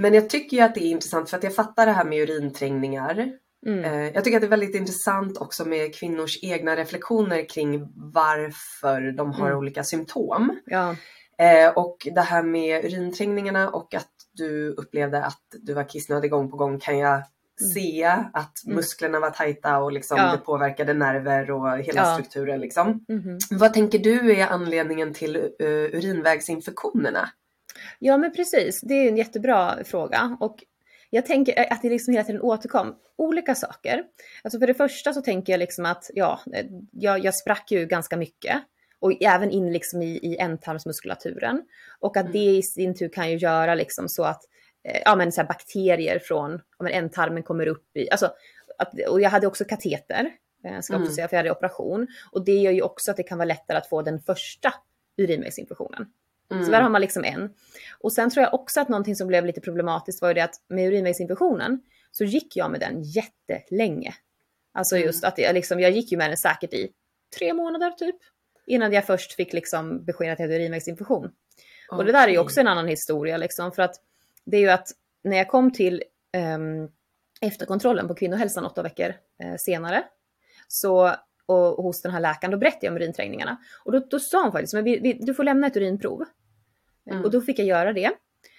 [0.00, 2.22] men jag tycker ju att det är intressant för att jag fattar det här med
[2.22, 3.32] urinträngningar.
[3.66, 3.84] Mm.
[3.84, 9.12] Uh, jag tycker att det är väldigt intressant också med kvinnors egna reflektioner kring varför
[9.16, 9.58] de har mm.
[9.58, 10.60] olika symptom.
[10.66, 10.96] Ja.
[11.42, 16.50] Uh, och det här med urinträngningarna och att du upplevde att du var kissnödig gång
[16.50, 17.22] på gång kan jag
[17.60, 17.72] Mm.
[17.72, 18.76] se att mm.
[18.76, 20.32] musklerna var tajta och liksom ja.
[20.32, 22.14] det påverkade nerver och hela ja.
[22.14, 22.60] strukturen.
[22.60, 23.04] Liksom.
[23.08, 23.38] Mm.
[23.50, 27.28] Vad tänker du är anledningen till uh, urinvägsinfektionerna?
[27.98, 30.36] Ja men precis, det är en jättebra fråga.
[30.40, 30.64] Och
[31.10, 34.04] jag tänker att det liksom hela tiden återkom olika saker.
[34.42, 36.40] Alltså för det första så tänker jag liksom att ja,
[36.92, 38.56] jag, jag sprack ju ganska mycket
[38.98, 41.62] och även in liksom i, i ändtarmsmuskulaturen.
[42.00, 44.42] Och att det i sin tur kan ju göra liksom så att
[44.84, 48.32] Eh, ja, men så bakterier från ja, men ändtarmen kommer upp i, alltså,
[48.78, 50.30] att, och jag hade också kateter,
[50.64, 51.14] eh, ska jag också mm.
[51.14, 52.06] säga, för jag hade operation.
[52.32, 54.74] Och det gör ju också att det kan vara lättare att få den första
[55.16, 56.06] urinvägsinfektionen.
[56.50, 56.64] Mm.
[56.64, 57.54] Så där har man liksom en.
[57.98, 60.54] Och sen tror jag också att någonting som blev lite problematiskt var ju det att
[60.68, 64.14] med urinvägsinfektionen så gick jag med den jättelänge.
[64.72, 65.06] Alltså mm.
[65.06, 66.92] just att jag, liksom, jag gick ju med den säkert i
[67.38, 68.16] tre månader typ.
[68.66, 71.24] Innan jag först fick liksom besked att jag hade urinvägsinfektion.
[71.24, 71.98] Okay.
[71.98, 73.94] Och det där är ju också en annan historia liksom för att
[74.44, 74.88] det är ju att
[75.22, 76.02] när jag kom till
[76.54, 76.88] um,
[77.40, 79.08] efterkontrollen på kvinnohälsan åtta veckor
[79.44, 80.04] uh, senare,
[80.68, 81.14] så,
[81.46, 83.56] och, och, hos den här läkaren, då berättade jag om urinträngningarna.
[83.84, 86.24] Och då, då sa hon faktiskt, men vi, vi, du får lämna ett urinprov.
[87.10, 87.24] Mm.
[87.24, 88.10] Och då fick jag göra det.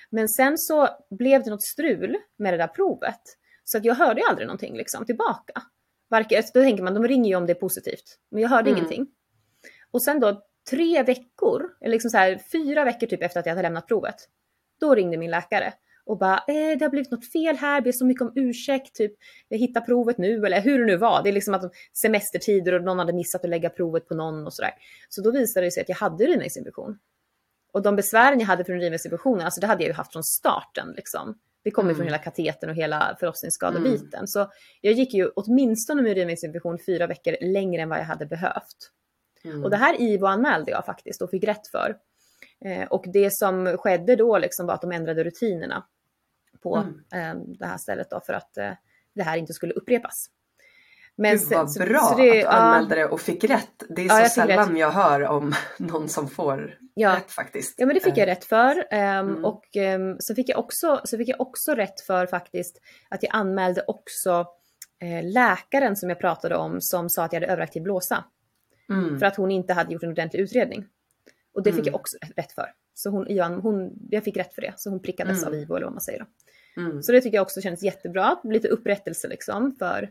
[0.09, 3.21] Men sen så blev det något strul med det där provet.
[3.63, 5.61] Så att jag hörde aldrig någonting liksom, tillbaka.
[6.09, 8.17] Varken, då tänker man, de ringer ju om det är positivt.
[8.31, 8.77] Men jag hörde mm.
[8.77, 9.07] ingenting.
[9.91, 13.53] Och sen då tre veckor, eller liksom så här, fyra veckor typ efter att jag
[13.53, 14.15] hade lämnat provet,
[14.79, 15.73] då ringde min läkare
[16.05, 19.11] och bara eh, det har blivit något fel här, ber så mycket om ursäkt, typ
[19.47, 21.23] jag hittar provet nu eller hur det nu var.
[21.23, 24.53] Det är liksom att semestertider och någon hade missat att lägga provet på någon och
[24.53, 24.71] sådär.
[25.09, 26.99] Så då visade det sig att jag hade urinvägsinfektion.
[27.71, 30.93] Och de besvären jag hade från urinvägsinfektionen, alltså det hade jag ju haft från starten
[30.95, 31.39] liksom.
[31.63, 31.95] Det kommer mm.
[31.95, 34.13] från hela katetern och hela förlossningsskadebiten.
[34.13, 34.27] Mm.
[34.27, 38.91] Så jag gick ju åtminstone med urinvägsinfektion fyra veckor längre än vad jag hade behövt.
[39.43, 39.63] Mm.
[39.63, 41.97] Och det här IVO anmälde jag faktiskt och fick rätt för.
[42.65, 45.85] Eh, och det som skedde då liksom var att de ändrade rutinerna
[46.61, 47.37] på mm.
[47.37, 48.71] eh, det här stället då för att eh,
[49.15, 50.25] det här inte skulle upprepas.
[51.17, 53.83] Men Gud vad bra så, så det, att du anmälde det och fick rätt.
[53.89, 54.79] Det är ja, så sällan rätt.
[54.79, 57.15] jag hör om någon som får ja.
[57.15, 57.75] rätt faktiskt.
[57.77, 58.31] Ja men det fick jag eh.
[58.31, 58.75] rätt för.
[58.77, 59.45] Um, mm.
[59.45, 59.63] Och
[59.95, 63.83] um, så, fick jag också, så fick jag också rätt för faktiskt att jag anmälde
[63.87, 64.45] också
[65.01, 68.23] eh, läkaren som jag pratade om som sa att jag hade överaktiv blåsa.
[68.89, 69.19] Mm.
[69.19, 70.85] För att hon inte hade gjort en ordentlig utredning.
[71.53, 71.91] Och det fick mm.
[71.91, 72.73] jag också rätt för.
[72.93, 73.25] Så hon,
[73.61, 74.73] hon, jag fick rätt för det.
[74.77, 75.47] Så hon prickades mm.
[75.47, 76.19] av IVO eller vad man säger.
[76.19, 76.25] Då.
[76.81, 77.03] Mm.
[77.03, 78.39] Så det tycker jag också känns jättebra.
[78.43, 80.09] Lite upprättelse liksom för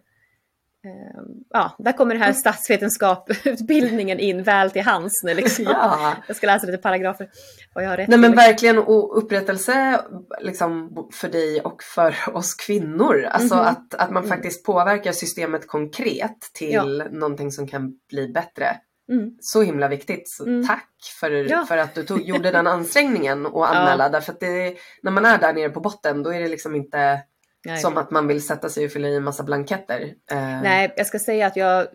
[1.51, 5.65] Ja, där kommer den här statsvetenskapsutbildningen in väl till hands nu liksom.
[5.65, 6.17] Ja.
[6.27, 7.29] Jag ska läsa lite paragrafer.
[7.75, 10.01] Vad jag har rätt Nej men verkligen och upprättelse
[10.41, 13.25] liksom för dig och för oss kvinnor.
[13.25, 13.71] Alltså mm -hmm.
[13.71, 14.37] att, att man mm.
[14.37, 17.19] faktiskt påverkar systemet konkret till ja.
[17.19, 18.77] någonting som kan bli bättre.
[19.13, 19.31] Mm.
[19.41, 20.29] Så himla viktigt.
[20.29, 20.67] Så mm.
[20.67, 20.91] tack
[21.21, 21.65] för, ja.
[21.69, 24.05] för att du tog, gjorde den ansträngningen och anmäla.
[24.05, 24.09] Ja.
[24.09, 27.21] Därför att det, när man är där nere på botten då är det liksom inte
[27.65, 27.79] Nej.
[27.79, 30.15] Som att man vill sätta sig och fylla i en massa blanketter.
[30.31, 30.63] Eh.
[30.63, 31.87] Nej, jag ska säga att jag,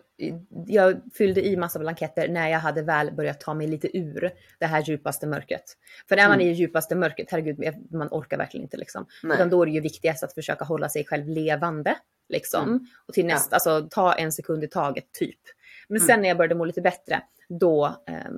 [0.66, 4.66] jag fyllde i massa blanketter när jag hade väl börjat ta mig lite ur det
[4.66, 5.64] här djupaste mörkret.
[6.08, 6.46] För när man mm.
[6.46, 9.06] är i djupaste mörkret, herregud, man orkar verkligen inte liksom.
[9.22, 11.96] Utan då är det ju viktigast att försöka hålla sig själv levande.
[12.28, 12.68] Liksom.
[12.68, 12.86] Mm.
[13.06, 13.54] Och till nästa, ja.
[13.54, 15.40] alltså ta en sekund i taget typ.
[15.88, 16.06] Men mm.
[16.06, 18.30] sen när jag började må lite bättre, då eh,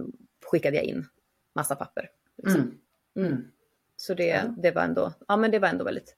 [0.51, 1.07] skickade jag in
[1.55, 2.11] massa papper.
[2.43, 2.61] Liksom.
[3.17, 3.33] Mm.
[3.33, 3.45] mm.
[3.97, 6.17] Så det, det var ändå, ja men det var ändå väldigt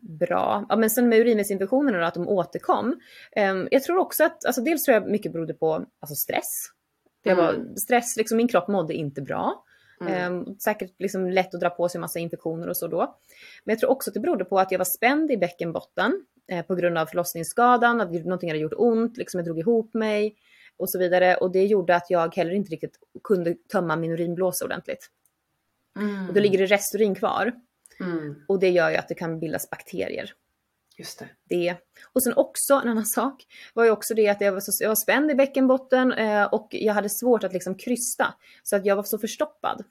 [0.00, 0.66] bra.
[0.68, 3.00] Ja men sen med urinvägsinfektionerna att de återkom.
[3.32, 6.70] Eh, jag tror också att, alltså dels tror jag mycket berodde på alltså stress.
[7.22, 7.76] Jag var, mm.
[7.76, 9.64] stress, liksom min kropp mådde inte bra.
[10.00, 10.14] Mm.
[10.14, 13.18] Eh, säkert liksom lätt att dra på sig massa infektioner och så då.
[13.64, 16.66] Men jag tror också att det berodde på att jag var spänd i bäckenbotten eh,
[16.66, 20.36] på grund av förlossningsskadan, att någonting hade gjort ont, liksom jag drog ihop mig
[20.76, 21.36] och så vidare.
[21.36, 25.10] Och det gjorde att jag heller inte riktigt kunde tömma min urinblåsa ordentligt.
[25.98, 26.28] Mm.
[26.28, 27.52] Och då ligger det resturin kvar.
[28.00, 28.34] Mm.
[28.48, 30.32] Och det gör ju att det kan bildas bakterier.
[30.98, 31.28] Just det.
[31.44, 31.76] det.
[32.12, 34.88] Och sen också en annan sak var ju också det att jag var, så, jag
[34.88, 38.34] var spänd i bäckenbotten eh, och jag hade svårt att liksom krysta.
[38.62, 39.84] Så att jag var så förstoppad.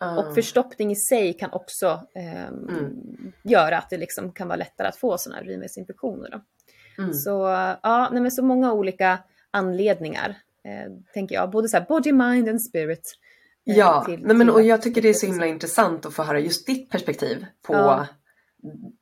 [0.00, 0.18] Mm.
[0.18, 3.32] Och förstoppning i sig kan också eh, mm.
[3.42, 6.40] göra att det liksom kan vara lättare att få sådana här urinvägsinfektioner.
[6.98, 7.14] Mm.
[7.14, 7.30] Så
[7.82, 9.18] ja, nej, men så många olika
[9.50, 11.50] anledningar eh, tänker jag.
[11.50, 13.12] Både så här body, mind and spirit.
[13.70, 16.22] Eh, ja, till, nej, men, och jag tycker det är så himla intressant att få
[16.22, 18.06] höra just ditt perspektiv på, ja.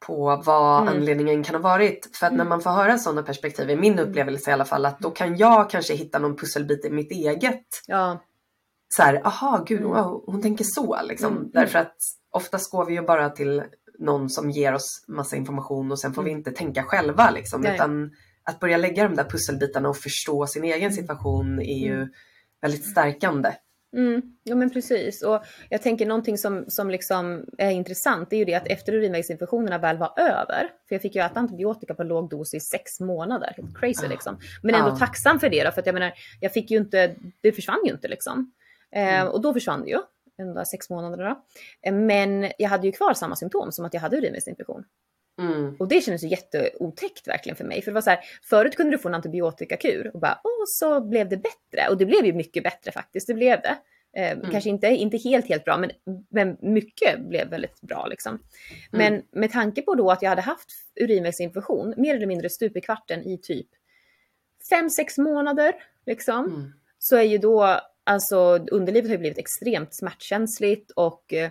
[0.06, 0.94] på vad mm.
[0.94, 2.16] anledningen kan ha varit.
[2.16, 2.48] För att när mm.
[2.48, 4.08] man får höra sådana perspektiv, i min mm.
[4.08, 7.66] upplevelse i alla fall, att då kan jag kanske hitta någon pusselbit i mitt eget.
[7.86, 8.24] Ja.
[8.88, 9.90] Så här, aha, gud, mm.
[9.90, 11.36] wow, hon tänker så liksom.
[11.36, 11.50] Mm.
[11.52, 11.96] Därför att
[12.30, 13.62] oftast går vi ju bara till
[13.98, 17.66] någon som ger oss massa information och sen får vi inte tänka själva liksom.
[17.66, 18.10] Utan
[18.44, 22.08] att börja lägga de där pusselbitarna och förstå sin egen situation är ju
[22.62, 23.52] väldigt stärkande.
[23.94, 28.44] Mm, ja men precis och jag tänker någonting som, som liksom är intressant är ju
[28.44, 32.30] det att efter urinvägsinfektionerna väl var över, för jag fick ju äta antibiotika på låg
[32.30, 34.38] dos i sex månader, helt crazy liksom.
[34.62, 34.96] Men ändå ah.
[34.96, 37.92] tacksam för det då, för att jag menar, jag fick ju inte, det försvann ju
[37.92, 38.52] inte liksom.
[38.92, 39.28] Eh, mm.
[39.28, 39.98] och då försvann det ju,
[40.54, 41.44] de sex månaderna då.
[41.88, 44.84] Eh, men jag hade ju kvar samma symptom som att jag hade urinvägsinfektion.
[45.38, 45.76] Mm.
[45.78, 47.82] Och det kändes ju jätteotäckt verkligen för mig.
[47.82, 51.00] För det var så här, förut kunde du få en antibiotikakur och bara, åh så
[51.00, 51.88] blev det bättre.
[51.90, 53.76] Och det blev ju mycket bättre faktiskt, det blev det.
[54.16, 54.50] Eh, mm.
[54.50, 55.90] Kanske inte, inte helt, helt bra, men,
[56.28, 58.30] men mycket blev väldigt bra liksom.
[58.32, 58.42] Mm.
[58.90, 60.70] Men med tanke på då att jag hade haft
[61.00, 63.66] urinvägsinfektion, mer eller mindre stup i kvarten i typ
[64.70, 65.74] 5-6 månader,
[66.06, 66.44] liksom.
[66.44, 66.72] Mm.
[66.98, 71.50] Så är ju då, alltså underlivet har ju blivit extremt smärtkänsligt och eh,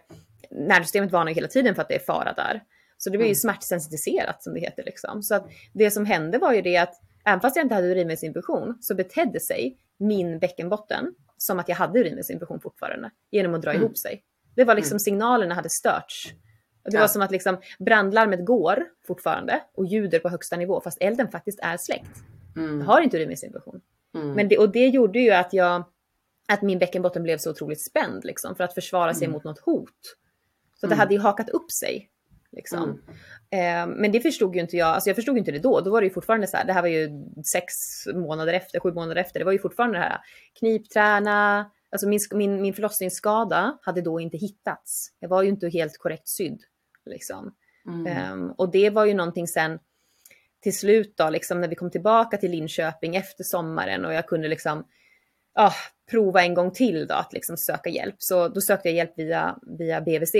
[0.51, 2.63] nervsystemet varnar hela tiden för att det är fara där.
[3.03, 3.35] Så det blir ju mm.
[3.35, 5.23] smärtsensitiserat som det heter liksom.
[5.23, 6.93] Så att det som hände var ju det att
[7.25, 11.99] även fast jag inte hade urinvägsinfektion så betedde sig min bäckenbotten som att jag hade
[11.99, 13.83] urinvägsinfektion fortfarande genom att dra mm.
[13.83, 14.23] ihop sig.
[14.55, 14.99] Det var liksom mm.
[14.99, 16.33] signalerna hade störts.
[16.83, 16.99] Det ja.
[16.99, 21.59] var som att liksom brandlarmet går fortfarande och ljuder på högsta nivå fast elden faktiskt
[21.59, 22.17] är släckt.
[22.55, 22.79] Mm.
[22.79, 23.81] Jag har inte urinvägsinfektion.
[24.15, 24.33] Mm.
[24.33, 25.83] Men det, och det gjorde ju att jag
[26.47, 29.33] att min bäckenbotten blev så otroligt spänd liksom, för att försvara sig mm.
[29.33, 30.17] mot något hot.
[30.75, 30.99] Så det mm.
[30.99, 32.09] hade ju hakat upp sig.
[32.55, 33.01] Liksom.
[33.51, 33.91] Mm.
[33.91, 35.81] Eh, men det förstod ju inte jag, alltså jag förstod inte det då.
[35.81, 37.09] Då var det ju fortfarande så här, det här var ju
[37.51, 37.73] sex
[38.13, 39.39] månader efter, sju månader efter.
[39.39, 40.17] Det var ju fortfarande det här
[40.59, 45.07] knipträna, alltså min, min, min förlossningsskada hade då inte hittats.
[45.19, 46.59] Jag var ju inte helt korrekt sydd.
[47.05, 47.53] Liksom.
[47.87, 48.07] Mm.
[48.07, 49.79] Eh, och det var ju någonting sen
[50.61, 54.47] till slut då, liksom när vi kom tillbaka till Linköping efter sommaren och jag kunde
[54.47, 54.87] liksom
[55.53, 55.73] ah,
[56.11, 58.15] prova en gång till då att liksom söka hjälp.
[58.17, 60.35] Så då sökte jag hjälp via, via BVC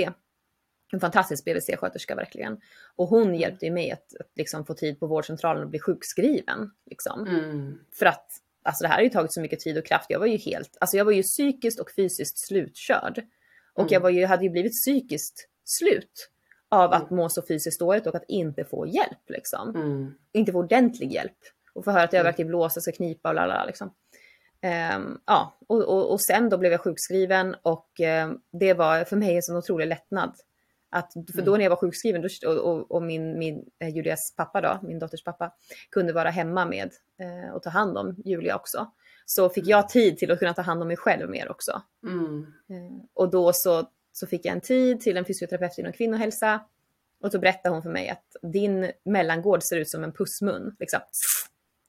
[0.94, 2.60] en fantastisk BVC-sköterska verkligen.
[2.96, 3.34] Och hon mm.
[3.34, 6.70] hjälpte mig att, att liksom få tid på vårdcentralen och bli sjukskriven.
[6.86, 7.26] Liksom.
[7.26, 7.78] Mm.
[7.98, 8.26] För att
[8.62, 10.06] alltså det här har ju tagit så mycket tid och kraft.
[10.08, 13.24] Jag var ju helt, alltså jag var ju psykiskt och fysiskt slutkörd.
[13.74, 13.92] Och mm.
[13.92, 16.30] jag var ju, hade ju blivit psykiskt slut
[16.68, 17.16] av att mm.
[17.16, 19.28] må så fysiskt dåligt och att inte få hjälp.
[19.28, 19.76] Liksom.
[19.76, 20.14] Mm.
[20.32, 21.38] Inte få ordentlig hjälp.
[21.74, 22.28] Och få höra att jag mm.
[22.30, 23.64] verkligen blåsa, ska knipa och lalala.
[23.64, 23.94] Liksom.
[24.96, 27.88] Um, ja, och, och, och, sen då blev jag sjukskriven och
[28.24, 30.34] um, det var för mig en sån otrolig lättnad
[30.94, 31.58] att, för då mm.
[31.58, 35.24] när jag var sjukskriven då, och, och, min, min eh, Julias pappa då, min dotters
[35.24, 35.54] pappa,
[35.90, 38.90] kunde vara hemma med eh, och ta hand om Julia också.
[39.26, 41.82] Så fick jag tid till att kunna ta hand om mig själv mer också.
[42.06, 42.40] Mm.
[42.42, 46.60] Eh, och då så, så fick jag en tid till en fysioterapeut inom kvinnohälsa.
[47.22, 50.76] Och så berättade hon för mig att din mellangård ser ut som en pussmun.
[50.80, 51.00] Liksom.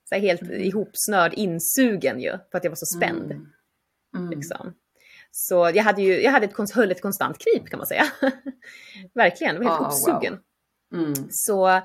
[0.09, 0.61] Så helt mm.
[0.61, 3.31] ihopsnörd, insugen ju, för att jag var så spänd.
[3.31, 3.47] Mm.
[4.15, 4.29] Mm.
[4.29, 4.73] Liksom.
[5.37, 8.05] Så jag hade ju, jag hade ett, höll ett konstant kryp kan man säga.
[9.13, 10.39] Verkligen, jag var helt oh, uppsugen.
[10.91, 11.03] Wow.
[11.03, 11.27] Mm.
[11.29, 11.81] Så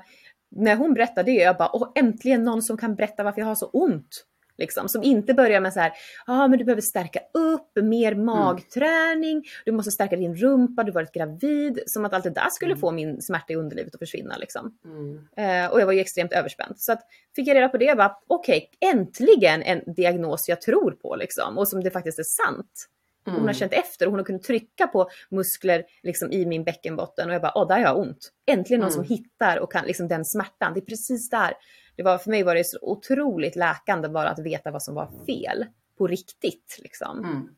[0.51, 3.55] när hon berättade det, jag bara, åh äntligen någon som kan berätta varför jag har
[3.55, 4.25] så ont.
[4.57, 5.91] Liksom, som inte börjar med så här,
[6.27, 8.25] ja ah, men du behöver stärka upp, mer mm.
[8.25, 9.43] magträning, mm.
[9.65, 11.79] du måste stärka din rumpa, du har varit gravid.
[11.85, 12.81] Som att allt det där skulle mm.
[12.81, 14.37] få min smärta i underlivet att försvinna.
[14.37, 14.77] Liksom.
[14.85, 15.27] Mm.
[15.37, 16.79] Eh, och jag var ju extremt överspänd.
[16.79, 17.01] Så att,
[17.35, 21.57] fick jag reda på det, bara okej, okay, äntligen en diagnos jag tror på liksom,
[21.57, 22.87] och som det faktiskt är sant.
[23.27, 23.39] Mm.
[23.39, 27.29] Hon har känt efter och hon har kunnat trycka på muskler liksom, i min bäckenbotten
[27.29, 28.31] och jag bara, åh där har jag ont.
[28.45, 29.05] Äntligen någon mm.
[29.05, 30.73] som hittar och kan liksom den smärtan.
[30.73, 31.53] Det är precis där.
[31.95, 35.25] Det var, för mig var det så otroligt läkande bara att veta vad som var
[35.25, 35.65] fel
[35.97, 36.79] på riktigt.
[36.79, 37.19] Liksom.
[37.19, 37.49] Mm.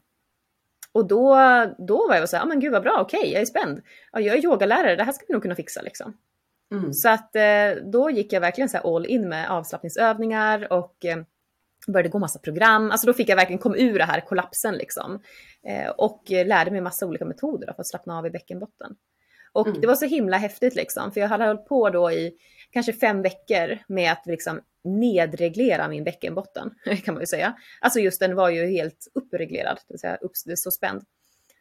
[0.92, 1.36] Och då,
[1.78, 3.82] då var jag så här, ah, men gud vad bra, okej, okay, jag är spänd.
[4.12, 6.18] Ja, jag är yogalärare, det här ska vi nog kunna fixa liksom.
[6.72, 6.94] Mm.
[6.94, 11.18] Så att eh, då gick jag verkligen så all in med avslappningsövningar och eh,
[11.88, 12.92] började gå massa program.
[12.92, 15.22] Alltså då fick jag verkligen komma ur det här kollapsen liksom.
[15.68, 18.96] Eh, och lärde mig massa olika metoder för att slappna av i bäckenbotten.
[19.54, 19.82] Och mm.
[19.82, 22.38] det var så himla häftigt liksom, för jag hade hållit på då i
[22.72, 26.72] kanske fem veckor med att liksom nedreglera min bäckenbotten,
[27.04, 27.54] kan man ju säga.
[27.82, 31.04] Alltså just den var ju helt uppreglerad, det vill säga upp, så spänd.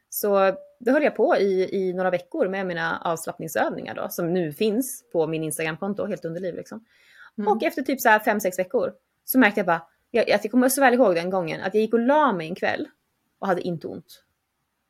[0.08, 4.52] Så det höll jag på i, i några veckor med mina avslappningsövningar då, som nu
[4.52, 6.84] finns på min Instagramkonto, helt under liv liksom.
[7.38, 7.52] Mm.
[7.52, 8.92] Och efter typ så här fem, sex veckor
[9.24, 9.82] så märkte jag bara,
[10.14, 12.54] jag, jag kommer så väl ihåg den gången, att jag gick och la mig en
[12.54, 12.88] kväll
[13.38, 14.24] och hade inte ont.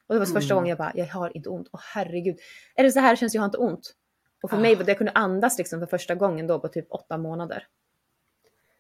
[0.07, 0.41] Och det var mm.
[0.41, 1.69] första gången jag bara, jag har inte ont.
[1.73, 2.39] Åh herregud.
[2.75, 3.95] Är det så här känns jag har inte ont?
[4.43, 4.61] Och för ah.
[4.61, 7.67] mig var det, jag kunde andas liksom för första gången då på typ åtta månader.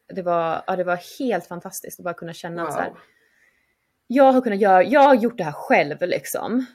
[0.08, 2.70] Det var, ja, det var helt fantastiskt att bara kunna känna wow.
[2.70, 2.92] så här.
[4.06, 6.66] Jag har kunnat göra, jag har gjort det här själv liksom.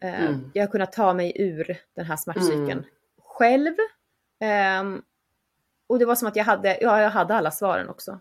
[0.00, 0.50] Eh, mm.
[0.54, 2.84] Jag har kunnat ta mig ur den här smärtcykeln mm.
[3.18, 3.74] själv.
[4.80, 5.02] Um,
[5.86, 8.20] och det var som att jag hade, ja, jag hade alla svaren också.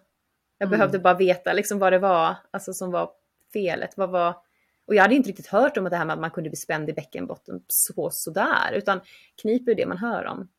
[0.61, 0.79] Jag mm.
[0.79, 3.11] behövde bara veta liksom vad det var alltså, som var
[3.53, 3.97] felet.
[3.97, 4.35] Vad var,
[4.85, 6.89] och jag hade inte riktigt hört om det här med att man kunde bli spänd
[6.89, 9.01] i bäckenbotten så sådär, utan
[9.41, 10.49] knip är det man hör om.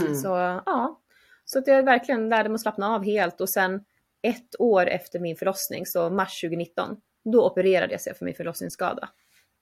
[0.00, 0.14] Mm.
[0.14, 0.28] Så
[0.66, 1.00] ja,
[1.44, 3.84] så att jag verkligen lärde mig att slappna av helt och sen
[4.22, 9.08] ett år efter min förlossning, så mars 2019, då opererades jag för min förlossningsskada.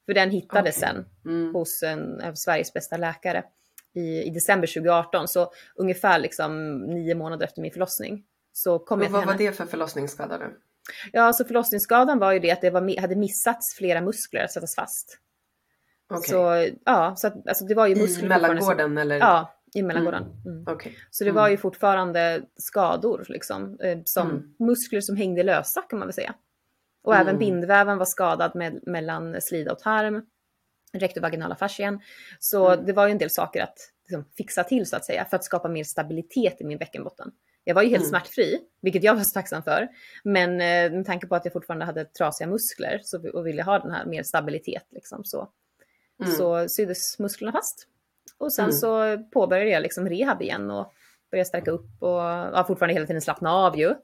[0.07, 0.91] För den hittades okay.
[0.91, 1.55] sen mm.
[1.55, 3.45] hos en av Sveriges bästa läkare
[3.93, 8.25] i, i december 2018, så ungefär liksom nio månader efter min förlossning.
[8.57, 10.45] Så kom jag vad var det för förlossningsskada då?
[11.13, 14.75] Ja, alltså förlossningsskadan var ju det att det var, hade missats flera muskler att sättas
[14.75, 15.19] fast.
[16.11, 16.29] Okay.
[16.29, 18.25] Så ja, så att, alltså det var ju muskler.
[18.25, 19.19] I mellangården som, eller?
[19.19, 20.23] Ja, i mellangården.
[20.23, 20.59] Mm.
[20.63, 20.75] mm.
[20.75, 20.93] Okay.
[21.11, 24.55] Så det var ju fortfarande skador liksom, eh, som mm.
[24.59, 26.35] muskler som hängde lösa kan man väl säga.
[27.05, 27.39] Och även mm.
[27.39, 30.23] bindväven var skadad med, mellan slida och tarm,
[30.93, 32.01] rektovaginala fascian.
[32.39, 32.87] Så mm.
[32.87, 35.45] det var ju en del saker att liksom, fixa till så att säga för att
[35.45, 37.33] skapa mer stabilitet i min bäckenbotten.
[37.65, 38.09] Jag var ju helt mm.
[38.09, 39.89] smärtfri, vilket jag var så tacksam för.
[40.25, 43.79] Men eh, med tanke på att jag fortfarande hade trasiga muskler så, och ville ha
[43.79, 45.49] den här mer stabilitet liksom, så,
[46.21, 46.33] mm.
[46.33, 47.89] så syddes musklerna fast.
[48.39, 48.77] Och sen mm.
[48.77, 50.93] så påbörjade jag liksom rehab igen och
[51.31, 53.95] började stärka upp och ja, fortfarande hela tiden slappna av ju.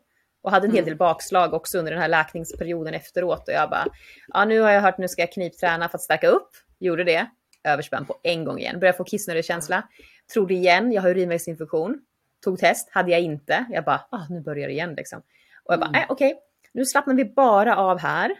[0.42, 0.88] Och hade en hel mm.
[0.88, 3.48] del bakslag också under den här läkningsperioden efteråt.
[3.48, 3.86] Och jag bara,
[4.28, 6.48] ja nu har jag hört nu ska jag knipträna för att stärka upp.
[6.78, 7.26] Gjorde det.
[7.64, 8.80] Överspänd på en gång igen.
[8.80, 9.88] Började få kissnödig känsla.
[10.32, 12.00] Trodde igen, jag har urinvägsinfektion
[12.44, 13.64] tog test, hade jag inte.
[13.70, 15.22] Jag bara, ah, nu börjar det igen liksom.
[15.64, 16.00] Och jag bara, mm.
[16.00, 16.40] äh, okej, okay.
[16.72, 18.30] nu slappnar vi bara av här.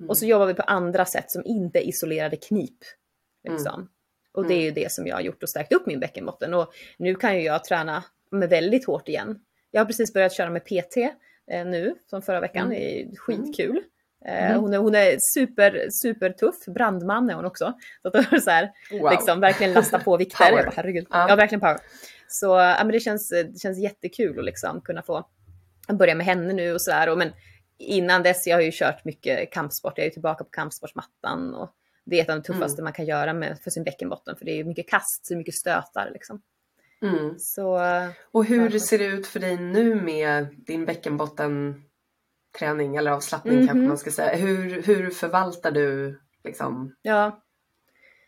[0.00, 0.10] Mm.
[0.10, 2.78] Och så jobbar vi på andra sätt som inte är isolerade knip.
[3.48, 3.74] Liksom.
[3.74, 3.88] Mm.
[4.32, 6.54] Och det är ju det som jag har gjort och stärkt upp min bäckenbotten.
[6.54, 9.40] Och nu kan ju jag träna med väldigt hårt igen.
[9.70, 10.96] Jag har precis börjat köra med PT
[11.50, 12.66] eh, nu, som förra veckan.
[12.66, 12.78] Mm.
[12.78, 13.82] Det är skitkul.
[14.24, 14.60] Eh, mm.
[14.60, 17.74] Hon, är, hon är super, super tuff, brandman är hon också.
[18.02, 19.10] Så att det så här, wow.
[19.10, 20.50] liksom, verkligen lasta på vikter.
[20.50, 20.72] Power.
[20.76, 21.06] herregud.
[21.10, 21.26] Ja.
[21.28, 21.78] ja, verkligen power.
[22.28, 25.28] Så ja, men det, känns, det känns jättekul att liksom kunna få
[25.88, 27.16] börja med henne nu och sådär.
[27.16, 27.32] Men
[27.78, 29.98] innan dess, jag har ju kört mycket kampsport.
[29.98, 31.70] Jag är tillbaka på kampsportsmattan och
[32.04, 32.84] det är ett av de tuffaste mm.
[32.84, 34.36] man kan göra med, för sin bäckenbotten.
[34.36, 36.42] För det är mycket kast, så mycket stötar liksom.
[37.02, 37.38] Mm.
[37.38, 37.80] Så,
[38.32, 38.80] och hur ja.
[38.80, 41.82] ser det ut för dig nu med din bäckenbotten
[42.58, 43.68] träning eller avslappning mm -hmm.
[43.68, 44.36] kanske man ska säga.
[44.36, 46.94] Hur, hur förvaltar du liksom?
[47.02, 47.44] Ja,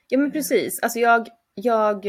[0.08, 0.82] ja men precis.
[0.82, 2.06] Alltså jag, jag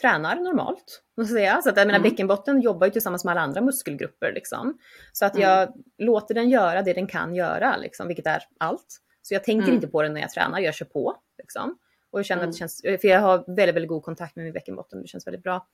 [0.00, 1.02] tränar normalt.
[1.28, 1.62] Säga.
[1.62, 2.10] Så att jag menar, mm.
[2.10, 4.32] bäckenbotten jobbar ju tillsammans med alla andra muskelgrupper.
[4.32, 4.78] Liksom.
[5.12, 5.74] Så att jag mm.
[5.98, 9.00] låter den göra det den kan göra, liksom, vilket är allt.
[9.22, 9.74] Så jag tänker mm.
[9.74, 11.16] inte på det när jag tränar, jag kör på.
[11.38, 11.78] Liksom.
[12.10, 12.68] Och jag känner att det mm.
[12.68, 15.66] känns, för jag har väldigt, väldigt god kontakt med min bäckenbotten, det känns väldigt bra.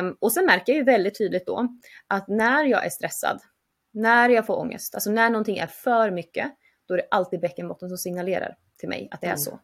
[0.00, 1.68] Um, och sen märker jag ju väldigt tydligt då
[2.06, 3.40] att när jag är stressad,
[3.92, 6.52] när jag får ångest, alltså när någonting är för mycket,
[6.88, 9.38] då är det alltid bäckenbotten som signalerar till mig att det är mm.
[9.38, 9.60] så.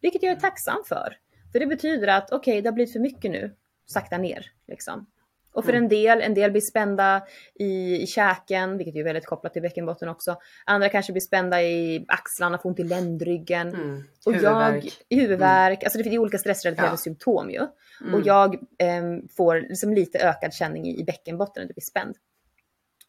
[0.00, 1.16] Vilket jag är tacksam för.
[1.52, 3.54] För det betyder att okej, okay, det har blivit för mycket nu.
[3.86, 5.06] Sakta ner liksom.
[5.52, 5.82] Och för mm.
[5.82, 7.22] en del, en del blir spända
[7.54, 10.36] i, i käken, vilket är väldigt kopplat till bäckenbotten också.
[10.64, 13.68] Andra kanske blir spända i axlarna, får ont i ländryggen.
[13.68, 14.02] Mm.
[14.26, 14.84] Och huvudvärk.
[15.08, 15.78] jag, huvudvärk.
[15.78, 15.86] Mm.
[15.86, 16.96] Alltså det finns olika stressrelaterade ja.
[16.96, 17.66] symptom ju.
[18.00, 18.14] Mm.
[18.14, 19.02] Och jag eh,
[19.36, 22.16] får liksom lite ökad känning i, i bäckenbotten när det blir spänd.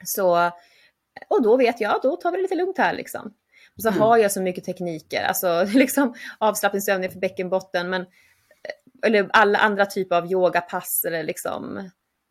[0.03, 0.51] Så
[1.27, 3.33] Och då vet jag, då tar vi det lite lugnt här liksom.
[3.75, 4.01] Och så mm.
[4.01, 8.05] har jag så mycket tekniker, alltså liksom avslappningsövningar för bäckenbotten, men
[9.03, 11.89] eller alla andra typer av yogapass eller liksom,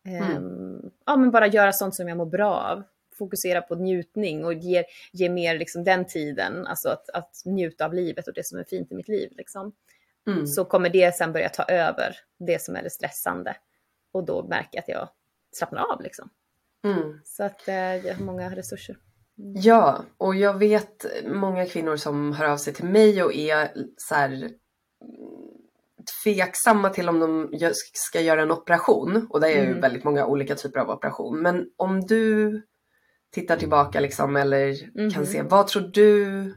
[0.09, 0.37] mm.
[0.37, 2.83] um, ja men bara göra sånt som jag mår bra av.
[3.18, 7.95] Fokusera på njutning och ge, ge mer liksom den tiden, alltså att, att njuta av
[7.95, 9.33] livet och det som är fint i mitt liv.
[9.37, 9.73] Liksom.
[10.27, 10.47] Mm.
[10.47, 13.57] Så kommer det sen börja ta över det som är det stressande.
[14.12, 15.09] Och då märker jag att jag
[15.53, 16.31] slappnar av liksom.
[16.85, 17.21] Mm.
[17.25, 18.97] Så att eh, jag har många resurser.
[19.39, 19.53] Mm.
[19.57, 24.14] Ja, och jag vet många kvinnor som hör av sig till mig och är så
[24.14, 24.51] här
[26.25, 27.51] tveksamma till om de
[27.93, 29.27] ska göra en operation.
[29.31, 29.81] Och det är ju mm.
[29.81, 31.43] väldigt många olika typer av operation.
[31.43, 32.63] Men om du
[33.33, 35.11] tittar tillbaka liksom eller mm.
[35.11, 36.55] kan se, vad tror du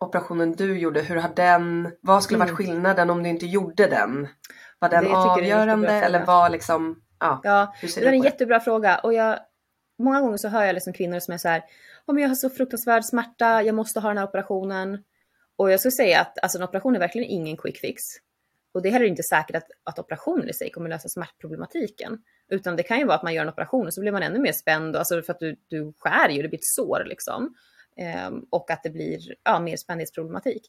[0.00, 2.56] operationen du gjorde, hur har den, vad skulle varit mm.
[2.56, 4.28] skillnaden om du inte gjorde den?
[4.78, 7.40] Var den avgörande eller var liksom, ja.
[7.44, 9.38] Ja, det är en jättebra fråga och jag,
[9.98, 11.62] många gånger så hör jag liksom kvinnor som är så här,
[12.06, 14.98] om jag har så fruktansvärd smärta, jag måste ha den här operationen.
[15.56, 18.02] Och jag skulle säga att alltså, en operation är verkligen ingen quick fix.
[18.72, 22.18] Och det är heller inte säkert att, att operationen i sig kommer lösa smärtproblematiken.
[22.48, 24.38] Utan det kan ju vara att man gör en operation och så blir man ännu
[24.38, 27.54] mer spänd, alltså för att du, du skär ju, det blir ett sår liksom.
[27.96, 30.62] Ehm, och att det blir ja, mer spändhetsproblematik.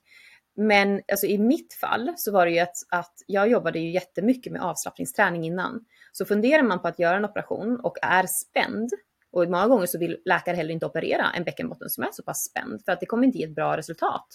[0.55, 4.53] Men alltså, i mitt fall så var det ju att, att jag jobbade ju jättemycket
[4.53, 5.85] med avslappningsträning innan.
[6.11, 8.89] Så funderar man på att göra en operation och är spänd,
[9.31, 12.43] och många gånger så vill läkare heller inte operera en bäckenbotten som är så pass
[12.43, 14.27] spänd, för att det kommer inte ge ett bra resultat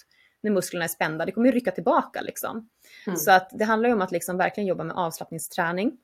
[0.45, 1.25] när musklerna är spända.
[1.25, 2.69] Det kommer ju rycka tillbaka liksom.
[3.07, 3.17] Mm.
[3.17, 5.97] Så att det handlar ju om att liksom verkligen jobba med avslappningsträning.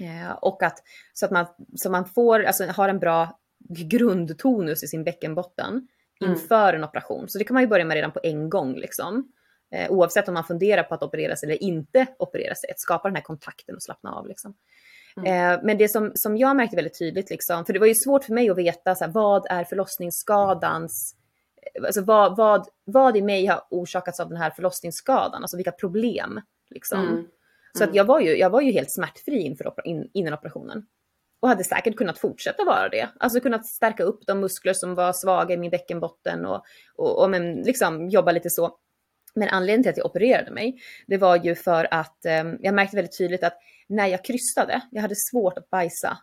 [0.00, 1.46] Eh, och att så att man,
[1.76, 5.88] så man får, alltså har en bra grundtonus i sin bäckenbotten
[6.20, 6.32] mm.
[6.32, 7.28] inför en operation.
[7.28, 9.32] Så det kan man ju börja med redan på en gång liksom.
[9.74, 12.70] Eh, oavsett om man funderar på att operera sig eller inte operera sig.
[12.70, 14.54] Att skapa den här kontakten och slappna av liksom.
[15.16, 15.52] Mm.
[15.52, 18.24] Eh, men det som, som jag märkte väldigt tydligt, liksom, för det var ju svårt
[18.24, 21.16] för mig att veta så här, vad är förlossningsskadans
[21.84, 26.40] alltså vad, vad, vad i mig har orsakats av den här förlossningsskadan, alltså vilka problem.
[26.70, 27.08] Liksom.
[27.08, 27.24] Mm.
[27.78, 27.96] Så att mm.
[27.96, 30.86] jag, var ju, jag var ju helt smärtfri inför, in, innan operationen.
[31.40, 33.08] Och hade säkert kunnat fortsätta vara det.
[33.18, 37.30] Alltså kunnat stärka upp de muskler som var svaga i min bäckenbotten och, och, och
[37.30, 38.78] men, liksom jobba lite så.
[39.34, 42.96] Men anledningen till att jag opererade mig, det var ju för att eh, jag märkte
[42.96, 43.58] väldigt tydligt att
[43.88, 46.18] när jag krystade, jag hade svårt att bajsa.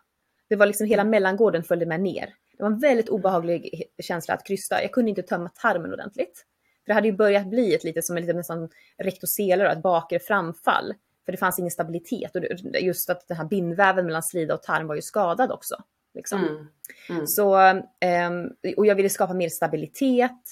[0.48, 2.34] Det var liksom hela mellangården följde med ner.
[2.60, 4.82] Det var en väldigt obehaglig känsla att krysta.
[4.82, 6.46] Jag kunde inte tömma tarmen ordentligt.
[6.84, 10.18] För det hade ju börjat bli ett lite som en lite nästan rektoseler ett bakre
[10.18, 10.94] framfall.
[11.24, 12.42] För det fanns ingen stabilitet och
[12.80, 15.74] just att den här bindväven mellan slida och tarm var ju skadad också.
[16.14, 16.38] Liksom.
[16.38, 16.66] Mm.
[17.08, 17.26] Mm.
[17.26, 20.42] Så, um, och jag ville skapa mer stabilitet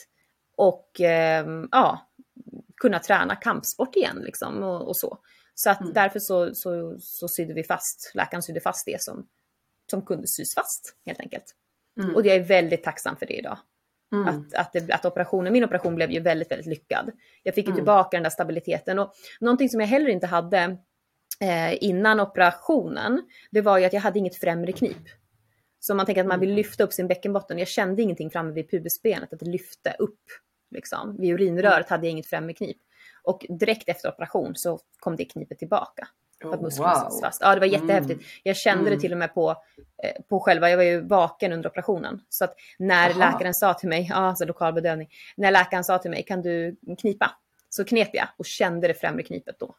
[0.57, 1.01] och
[1.45, 2.09] um, ja,
[2.77, 5.19] kunna träna kampsport igen liksom och, och så.
[5.55, 5.93] Så att mm.
[5.93, 9.27] därför så, så, så sydde vi fast, läkaren sydde fast det som,
[9.91, 11.55] som kunde sys fast helt enkelt.
[11.99, 12.15] Mm.
[12.15, 13.59] Och jag är väldigt tacksam för det idag.
[14.13, 14.29] Mm.
[14.29, 17.11] Att, att, det, att, operationen, min operation blev ju väldigt, väldigt lyckad.
[17.43, 17.77] Jag fick ju mm.
[17.77, 20.77] tillbaka den där stabiliteten och någonting som jag heller inte hade
[21.41, 25.09] eh, innan operationen, det var ju att jag hade inget främre knip.
[25.81, 26.57] Så man tänker att man vill mm.
[26.57, 30.21] lyfta upp sin bäckenbotten, jag kände ingenting framme vid pubisbenet, att det lyfte upp.
[30.71, 31.17] Liksom.
[31.19, 32.77] Vid urinröret hade jag inget främre knip.
[33.23, 36.09] Och direkt efter operation så kom det knipet tillbaka.
[36.43, 37.21] För att musklerna oh, wow.
[37.21, 37.41] fast.
[37.41, 38.21] Ja, det var jättehäftigt.
[38.21, 38.25] Mm.
[38.43, 38.95] Jag kände mm.
[38.95, 39.51] det till och med på,
[40.03, 42.21] eh, på själva, jag var ju vaken under operationen.
[42.29, 43.19] Så att när Aha.
[43.19, 46.77] läkaren sa till mig, ja, alltså lokal bedövning, när läkaren sa till mig, kan du
[47.01, 47.31] knipa?
[47.69, 49.75] Så knep jag och kände det främre knipet då.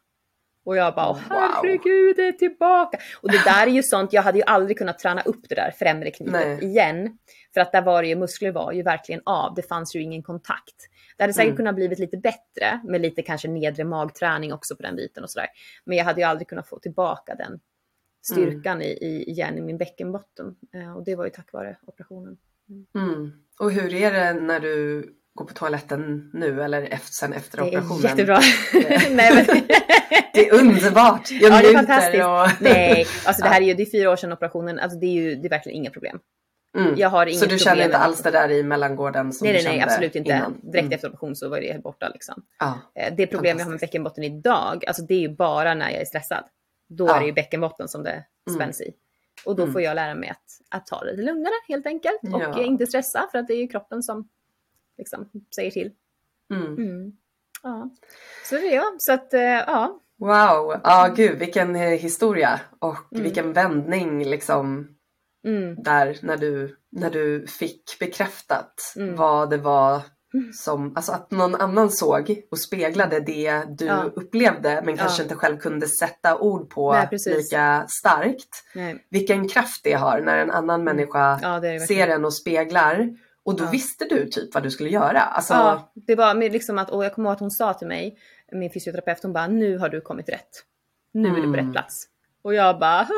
[0.64, 1.20] Och jag bara, wow.
[1.28, 2.98] herregud, det är tillbaka.
[3.22, 5.74] Och det där är ju sånt, jag hade ju aldrig kunnat träna upp det där
[5.78, 6.64] främre knipet Nej.
[6.64, 7.18] igen.
[7.54, 10.22] För att där var det ju, muskler var ju verkligen av, det fanns ju ingen
[10.22, 10.89] kontakt.
[11.20, 11.56] Det hade säkert mm.
[11.56, 15.48] kunnat blivit lite bättre med lite kanske nedre magträning också på den biten och sådär.
[15.84, 17.60] Men jag hade ju aldrig kunnat få tillbaka den
[18.24, 18.86] styrkan mm.
[18.86, 20.56] i, i, igen i min bäckenbotten.
[20.74, 22.36] Eh, och det var ju tack vare operationen.
[22.68, 23.08] Mm.
[23.08, 23.32] mm.
[23.58, 25.04] Och hur är det när du
[25.34, 28.02] går på toaletten nu eller efter, sen efter operationen?
[28.02, 28.40] Det är jättebra.
[29.16, 29.46] Nej, men...
[30.34, 31.30] det är underbart!
[31.30, 32.24] Jag ja, det är fantastiskt.
[32.24, 32.62] Och...
[32.64, 34.78] Nej, alltså det här är ju det är fyra år sedan operationen.
[34.78, 36.18] Alltså det är ju det är verkligen inga problem.
[36.78, 36.94] Mm.
[36.96, 39.62] Jag har inget så du känner inte alls det där i mellangården som nej, nej,
[39.62, 40.30] du Nej, absolut inte.
[40.30, 40.60] Innan.
[40.62, 40.92] Direkt mm.
[40.92, 42.08] efter operation så var det helt borta.
[42.08, 42.42] Liksom.
[42.58, 42.74] Ah,
[43.16, 46.04] det problem jag har med bäckenbotten idag, alltså det är ju bara när jag är
[46.04, 46.44] stressad.
[46.88, 47.16] Då ah.
[47.16, 48.10] är det ju bäckenbotten som det
[48.48, 48.58] mm.
[48.60, 48.90] spänns mm.
[48.90, 48.94] i.
[49.44, 49.72] Och då mm.
[49.72, 52.20] får jag lära mig att, att ta det lite lugnare helt enkelt.
[52.22, 52.48] Ja.
[52.48, 54.28] Och inte stressa för att det är ju kroppen som
[54.98, 55.92] liksom, säger till.
[56.54, 57.12] Mm.
[57.62, 57.90] Ja.
[58.44, 59.02] Så det är jag.
[59.02, 60.00] Så att, eh, ja.
[60.18, 64.96] Wow, ja gud vilken eh, historia och vilken vändning liksom
[65.44, 65.82] Mm.
[65.82, 69.16] Där när du, när du fick bekräftat mm.
[69.16, 70.02] vad det var
[70.34, 70.52] mm.
[70.52, 74.10] som, alltså att någon annan såg och speglade det du ja.
[74.16, 75.22] upplevde men kanske ja.
[75.22, 78.64] inte själv kunde sätta ord på Nej, lika starkt.
[78.74, 79.06] Nej.
[79.10, 80.96] Vilken kraft det har när en annan mm.
[80.96, 83.08] människa ja, det det ser en och speglar
[83.44, 85.20] Och då visste du typ vad du skulle göra.
[85.20, 88.18] Alltså, Ja, det var liksom att, och jag kommer ihåg att hon sa till mig,
[88.52, 90.64] min fysioterapeut, hon bara nu har du kommit rätt.
[91.12, 91.66] Nu är du på Mm.
[91.66, 92.06] rätt plats.
[92.42, 93.02] Och jag bara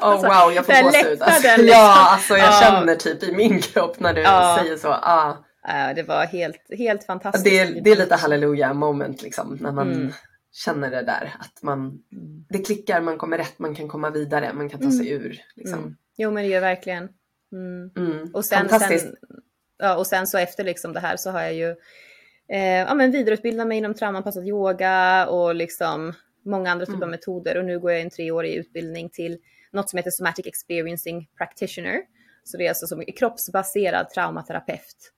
[0.00, 1.22] Oh wow, jag får gåshud.
[1.22, 2.60] Alltså, ja, alltså jag Ja.
[2.62, 4.58] känner typ i min kropp när du Ja.
[4.62, 4.88] säger så.
[4.88, 7.44] Ah, Ja, det var helt, helt fantastiskt.
[7.44, 10.12] det, är, det är lite halleluja moment liksom när man Mm.
[10.52, 11.34] känner det där.
[11.40, 12.44] Att man, Mm.
[12.48, 15.38] det klickar, man kommer rätt, man kan komma vidare, man kan ta sig ur.
[15.56, 15.78] Liksom.
[15.78, 15.96] Mm.
[16.16, 17.08] Jo men det gör verkligen.
[17.52, 17.90] Mm.
[17.96, 18.30] Mm.
[18.34, 19.04] Och sen, Fantastiskt.
[19.04, 19.14] sen,
[19.78, 21.68] ja, och sen så efter liksom det här så har jag ju
[22.52, 26.12] eh, ja, men vidareutbildat mig inom traumanpassad yoga och liksom
[26.48, 27.10] många andra typer av Mm.
[27.10, 27.56] metoder.
[27.58, 29.38] Och nu går jag en treårig utbildning till
[29.72, 32.02] något som heter Somatic Experiencing Practitioner.
[32.44, 35.12] Så det är alltså som kroppsbaserad traumaterapeut.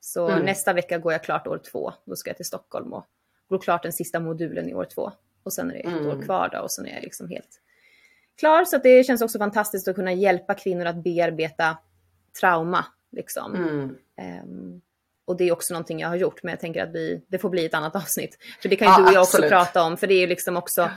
[0.00, 0.44] Så Mm.
[0.44, 1.92] nästa vecka går jag klart år två.
[2.04, 3.06] Då ska jag till Stockholm och
[3.48, 5.12] går klart den sista modulen i år två.
[5.42, 6.06] Och sen är det ett Mm.
[6.06, 7.60] år kvar då och sen är jag liksom helt
[8.38, 8.64] klar.
[8.64, 11.78] Så det känns också fantastiskt att kunna hjälpa kvinnor att bearbeta
[12.40, 12.84] trauma.
[13.12, 13.54] Liksom.
[13.54, 13.96] Mm.
[14.16, 14.80] Ehm,
[15.26, 17.50] och det är också någonting jag har gjort, men jag tänker att vi, det får
[17.50, 18.38] bli ett annat avsnitt.
[18.62, 20.26] För det kan ju Ja, du och jag också prata om, för det är ju
[20.26, 20.90] liksom också,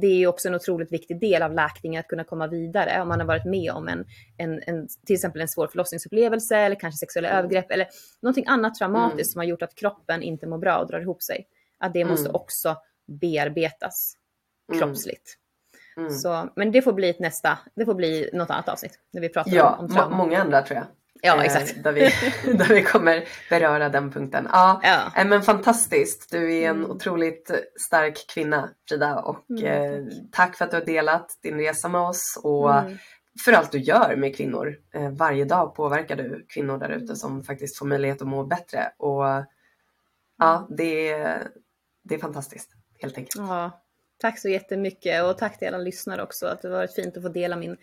[0.00, 3.20] det, är också en otroligt viktig del av läkningen att kunna komma vidare om man
[3.20, 4.04] har varit med om en,
[4.38, 7.38] en, en till exempel en svår förlossningsupplevelse eller kanske sexuella Mm.
[7.38, 7.88] övergrepp eller
[8.22, 9.24] någonting annat traumatiskt Mm.
[9.24, 11.46] som har gjort att kroppen inte mår bra och drar ihop sig.
[11.78, 12.34] Att det måste Mm.
[12.34, 12.76] också
[13.20, 14.14] bearbetas
[14.72, 14.80] Mm.
[14.80, 15.36] kroppsligt.
[15.96, 16.10] Mm.
[16.10, 19.28] Så, men det får bli ett nästa, det får bli något annat avsnitt när vi
[19.28, 20.16] pratar Ja, om, om trauma.
[20.16, 20.86] många andra tror jag.
[21.22, 21.82] Ja, Eh, exakt.
[21.84, 22.00] Där vi,
[22.56, 24.48] där vi kommer beröra den punkten.
[24.52, 25.20] Ja, Ja.
[25.20, 26.30] eh, men fantastiskt.
[26.30, 26.90] Du är en Mm.
[26.90, 27.50] otroligt
[27.88, 32.00] stark kvinna Frida och Mm, eh, tack för att du har delat din resa med
[32.00, 32.98] oss och Mm.
[33.44, 34.76] för allt du gör med kvinnor.
[34.94, 38.92] Eh, varje dag påverkar du kvinnor där ute som faktiskt får möjlighet att må bättre
[38.98, 39.24] och
[40.38, 41.48] ja, det är,
[42.04, 42.70] det är fantastiskt
[43.00, 43.48] helt enkelt.
[43.48, 43.82] Ja,
[44.18, 46.46] tack så jättemycket och tack till alla lyssnare också.
[46.46, 47.76] Att det varit fint att få dela min,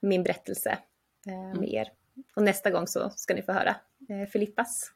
[0.00, 0.78] min berättelse
[1.26, 1.88] eh, med er.
[2.36, 3.76] Och nästa gång så ska ni få höra
[4.08, 4.92] eh, Filippas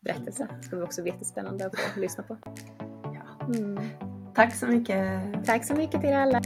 [0.00, 0.48] berättelse.
[0.56, 2.36] Det ska bli också jättespännande att få lyssna på.
[3.02, 3.46] Ja.
[3.56, 3.78] Mm.
[4.34, 5.22] Tack så mycket.
[5.44, 6.42] Tack så mycket till er alla.